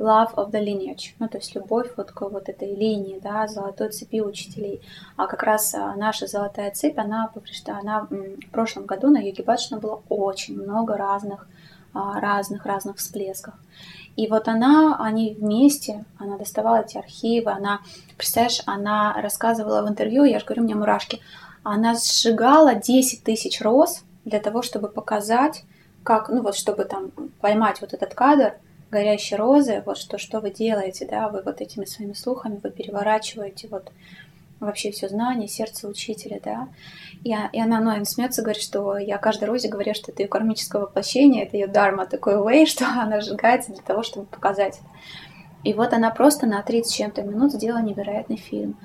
[0.00, 3.90] Love of the Lineage, ну, то есть любовь вот к вот этой линии, да, золотой
[3.90, 4.80] цепи учителей.
[5.16, 7.30] А как раз а, наша золотая цепь, она,
[7.66, 11.46] она в прошлом году на Баджана было очень много разных,
[11.92, 13.54] а, разных, разных всплесков.
[14.16, 17.80] И вот она, они вместе, она доставала эти архивы, она,
[18.16, 21.20] представляешь, она рассказывала в интервью, я же говорю, у меня мурашки,
[21.62, 25.64] она сжигала 10 тысяч роз, для того, чтобы показать,
[26.02, 27.10] как, ну вот, чтобы там
[27.40, 28.54] поймать вот этот кадр
[28.90, 33.68] горящей розы, вот что, что вы делаете, да, вы вот этими своими слухами, вы переворачиваете
[33.68, 33.92] вот
[34.58, 36.68] вообще все знание, сердце учителя, да.
[37.24, 40.82] И, и она, ну, смеется, говорит, что я каждой розе говорю, что это ее кармическое
[40.82, 44.86] воплощение, это ее дарма, такой way, что она сжигается для того, чтобы показать это.
[45.62, 48.78] И вот она просто на 30 чем-то минут сделала невероятный фильм.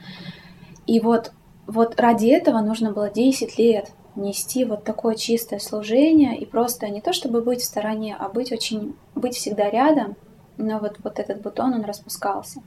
[0.86, 1.32] И вот,
[1.68, 7.02] вот ради этого нужно было 10 лет нести вот такое чистое служение и просто не
[7.02, 10.16] то чтобы быть в стороне, а быть очень, быть всегда рядом,
[10.58, 12.62] но вот, вот этот бутон, он распускался.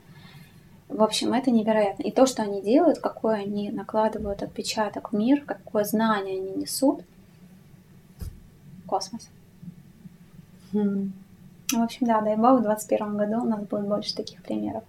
[0.87, 2.03] В общем, это невероятно.
[2.03, 7.03] И то, что они делают, какой они накладывают отпечаток в мир, какое знание они несут,
[8.87, 9.29] космос.
[10.73, 11.11] Mm.
[11.71, 14.83] В общем, да, дай бог, в 2021 году у нас будет больше таких примеров.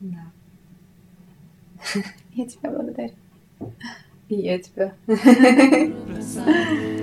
[0.00, 0.26] Да.
[2.34, 3.14] Я тебя благодарю.
[4.34, 4.94] Я тебя.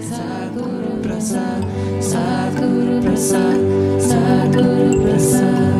[0.02, 1.64] Sadhguru Prasad,
[2.02, 3.60] Sadhguru Prasad,
[4.02, 5.79] Sadhguru Prasad.